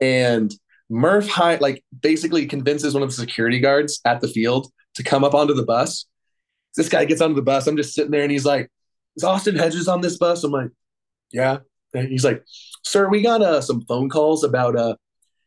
[0.00, 0.52] And
[0.88, 5.24] Murph high, like basically convinces one of the security guards at the field to come
[5.24, 6.06] up onto the bus.
[6.76, 7.66] This guy gets onto the bus.
[7.66, 8.70] I'm just sitting there and he's like,
[9.16, 10.44] Is Austin Hedges on this bus?
[10.44, 10.70] I'm like,
[11.32, 11.58] Yeah.
[11.94, 12.44] And he's like,
[12.84, 14.96] Sir, we got uh, some phone calls about uh,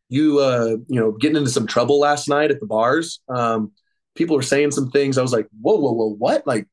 [0.10, 3.22] you, uh, you know, getting into some trouble last night at the bars.
[3.30, 3.72] Um,
[4.16, 5.18] people were saying some things.
[5.18, 6.48] I was like, Whoa, whoa, whoa, what?
[6.48, 6.68] Like,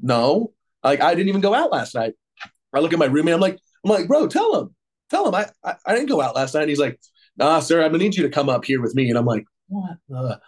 [0.00, 2.14] no, like I didn't even go out last night.
[2.74, 3.34] I look at my roommate.
[3.34, 4.74] I'm like, I'm like, bro, tell him,
[5.10, 6.62] tell him I, I, I didn't go out last night.
[6.62, 6.98] And he's like,
[7.36, 9.08] Nah, sir, I'm gonna need you to come up here with me.
[9.08, 9.96] And I'm like, what?
[10.08, 10.40] the-"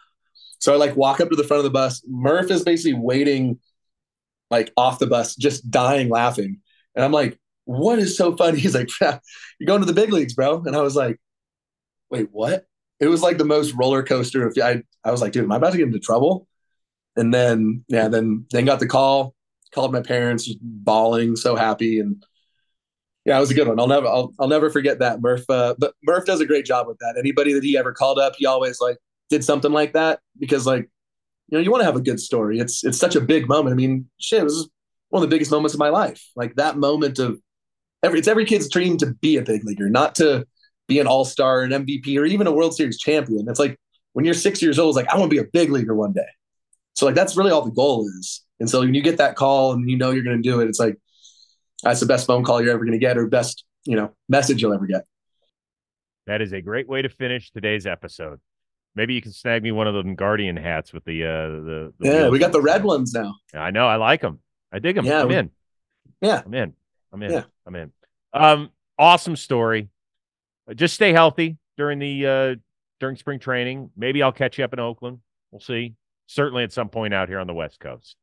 [0.59, 2.03] So I like walk up to the front of the bus.
[2.07, 3.59] Murph is basically waiting,
[4.51, 6.61] like off the bus, just dying laughing.
[6.95, 8.59] And I'm like, what is so funny?
[8.61, 10.63] He's like, you're going to the big leagues, bro.
[10.65, 11.19] And I was like,
[12.11, 12.67] wait, what?
[13.01, 14.83] It was like the most roller coaster of I.
[15.03, 16.47] I was like, dude, am I about to get into trouble?
[17.17, 19.35] And then, yeah, then then got the call.
[19.73, 22.27] Called my parents, just bawling, so happy, and
[23.25, 23.79] yeah, it was a good one.
[23.79, 25.21] I'll never, I'll, I'll never forget that.
[25.21, 27.15] Murph, uh, but Murph does a great job with that.
[27.17, 28.99] Anybody that he ever called up, he always like
[29.29, 30.91] did something like that because, like,
[31.47, 32.59] you know, you want to have a good story.
[32.59, 33.73] It's it's such a big moment.
[33.73, 34.69] I mean, shit, it was
[35.11, 36.21] one of the biggest moments of my life.
[36.35, 37.39] Like that moment of
[38.03, 40.49] every, it's every kid's dream to be a big leaguer, not to
[40.91, 43.49] be an all star, an MVP, or even a World Series champion.
[43.49, 43.79] It's like
[44.13, 46.13] when you're six years old, it's like I want to be a big leaguer one
[46.13, 46.27] day.
[46.95, 48.43] So like that's really all the goal is.
[48.59, 50.69] And so when you get that call and you know you're going to do it,
[50.69, 50.97] it's like
[51.83, 54.61] that's the best phone call you're ever going to get, or best you know message
[54.61, 55.05] you'll ever get.
[56.27, 58.41] That is a great way to finish today's episode.
[58.95, 62.07] Maybe you can snag me one of them Guardian hats with the uh the, the
[62.09, 63.37] Yeah, we got the red ones now.
[63.55, 64.41] I know, I like them.
[64.73, 65.05] I dig them.
[65.05, 65.51] Yeah, I'm we- in.
[66.21, 66.43] Yeah.
[66.45, 66.75] I'm in.
[67.13, 67.31] I'm in.
[67.33, 67.43] Yeah.
[67.67, 67.93] I'm in.
[68.33, 69.89] Um, awesome story.
[70.71, 72.55] Uh, Just stay healthy during the uh
[73.01, 73.91] during spring training.
[73.97, 75.19] Maybe I'll catch you up in Oakland.
[75.51, 75.95] We'll see.
[76.27, 78.17] certainly at some point out here on the West Coast.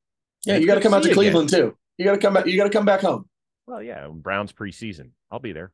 [0.45, 1.31] Yeah, It's you got to come out to you again.
[1.33, 1.77] Cleveland too.
[1.97, 2.45] You got to come back.
[2.45, 3.27] You got to come back home.
[3.65, 5.09] Well, yeah, Browns preseason.
[5.29, 5.73] I'll be there.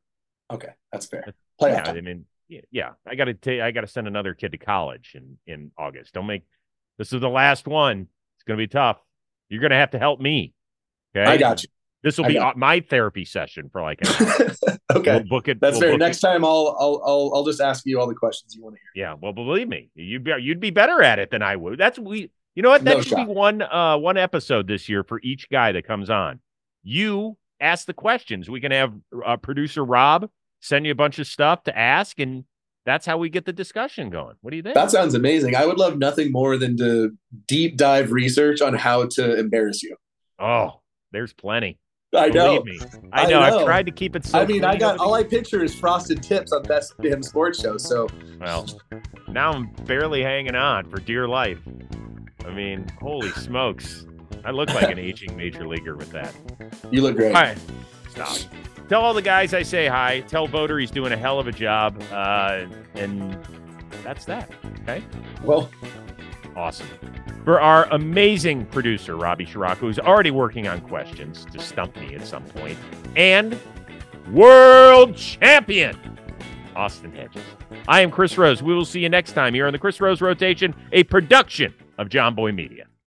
[0.51, 1.33] Okay, that's fair.
[1.61, 1.97] Playoff yeah, time.
[1.97, 2.89] I mean, yeah, yeah.
[3.07, 3.61] I got to.
[3.61, 6.13] I got to send another kid to college in in August.
[6.13, 6.43] Don't make
[6.97, 8.07] this is the last one.
[8.37, 8.97] It's going to be tough.
[9.49, 10.53] You're going to have to help me.
[11.15, 11.69] Okay, I got you.
[12.03, 13.99] This will be got my therapy session for like.
[14.95, 15.59] Okay, We'll book it.
[15.59, 15.97] that's we'll fair.
[15.97, 16.21] Next it.
[16.27, 19.05] time, I'll, I'll I'll I'll just ask you all the questions you want to hear.
[19.05, 21.79] Yeah, well, believe me, you'd be you'd be better at it than I would.
[21.79, 22.29] That's we.
[22.53, 22.83] You know what?
[22.83, 23.25] That No should shot.
[23.27, 26.41] be one uh one episode this year for each guy that comes on.
[26.83, 28.49] You ask the questions.
[28.49, 28.93] We can have
[29.25, 30.29] uh, producer Rob
[30.59, 32.43] send you a bunch of stuff to ask, and
[32.85, 34.35] that's how we get the discussion going.
[34.41, 34.75] What do you think?
[34.75, 35.55] That sounds amazing.
[35.55, 39.95] I would love nothing more than to deep dive research on how to embarrass you.
[40.39, 40.81] oh,
[41.11, 41.79] there's plenty.
[42.15, 42.61] I know.
[42.61, 42.87] Believe me.
[43.11, 43.39] I I know.
[43.39, 43.59] know.
[43.59, 44.25] I've tried to keep it.
[44.25, 47.61] So I mean, I got all I picture is frosted tips on Best Damn Sports
[47.61, 47.77] Show.
[47.77, 48.07] So
[48.39, 48.67] Well,
[49.27, 51.59] now I'm barely hanging on for dear life.
[52.45, 54.05] I mean, holy smokes!
[54.45, 56.33] I look like an aging major leaguer with that.
[56.91, 57.35] you look great.
[57.35, 57.57] All right,
[58.09, 58.37] stop.
[58.89, 60.19] Tell all the guys I say hi.
[60.27, 62.01] Tell Voter he's doing a hell of a job.
[62.11, 63.37] Uh, and
[64.03, 64.51] that's that.
[64.81, 65.01] Okay.
[65.43, 65.69] Well,
[66.55, 66.87] Awesome.
[67.43, 72.25] For our amazing producer, Robbie Shirako, who's already working on questions to stump me at
[72.25, 72.77] some point,
[73.15, 73.59] and
[74.31, 75.97] world champion,
[76.75, 77.43] Austin Hedges.
[77.87, 78.63] I am Chris Rose.
[78.63, 82.07] We will see you next time here on the Chris Rose Rotation, a production of
[82.09, 82.85] Jomboy Media.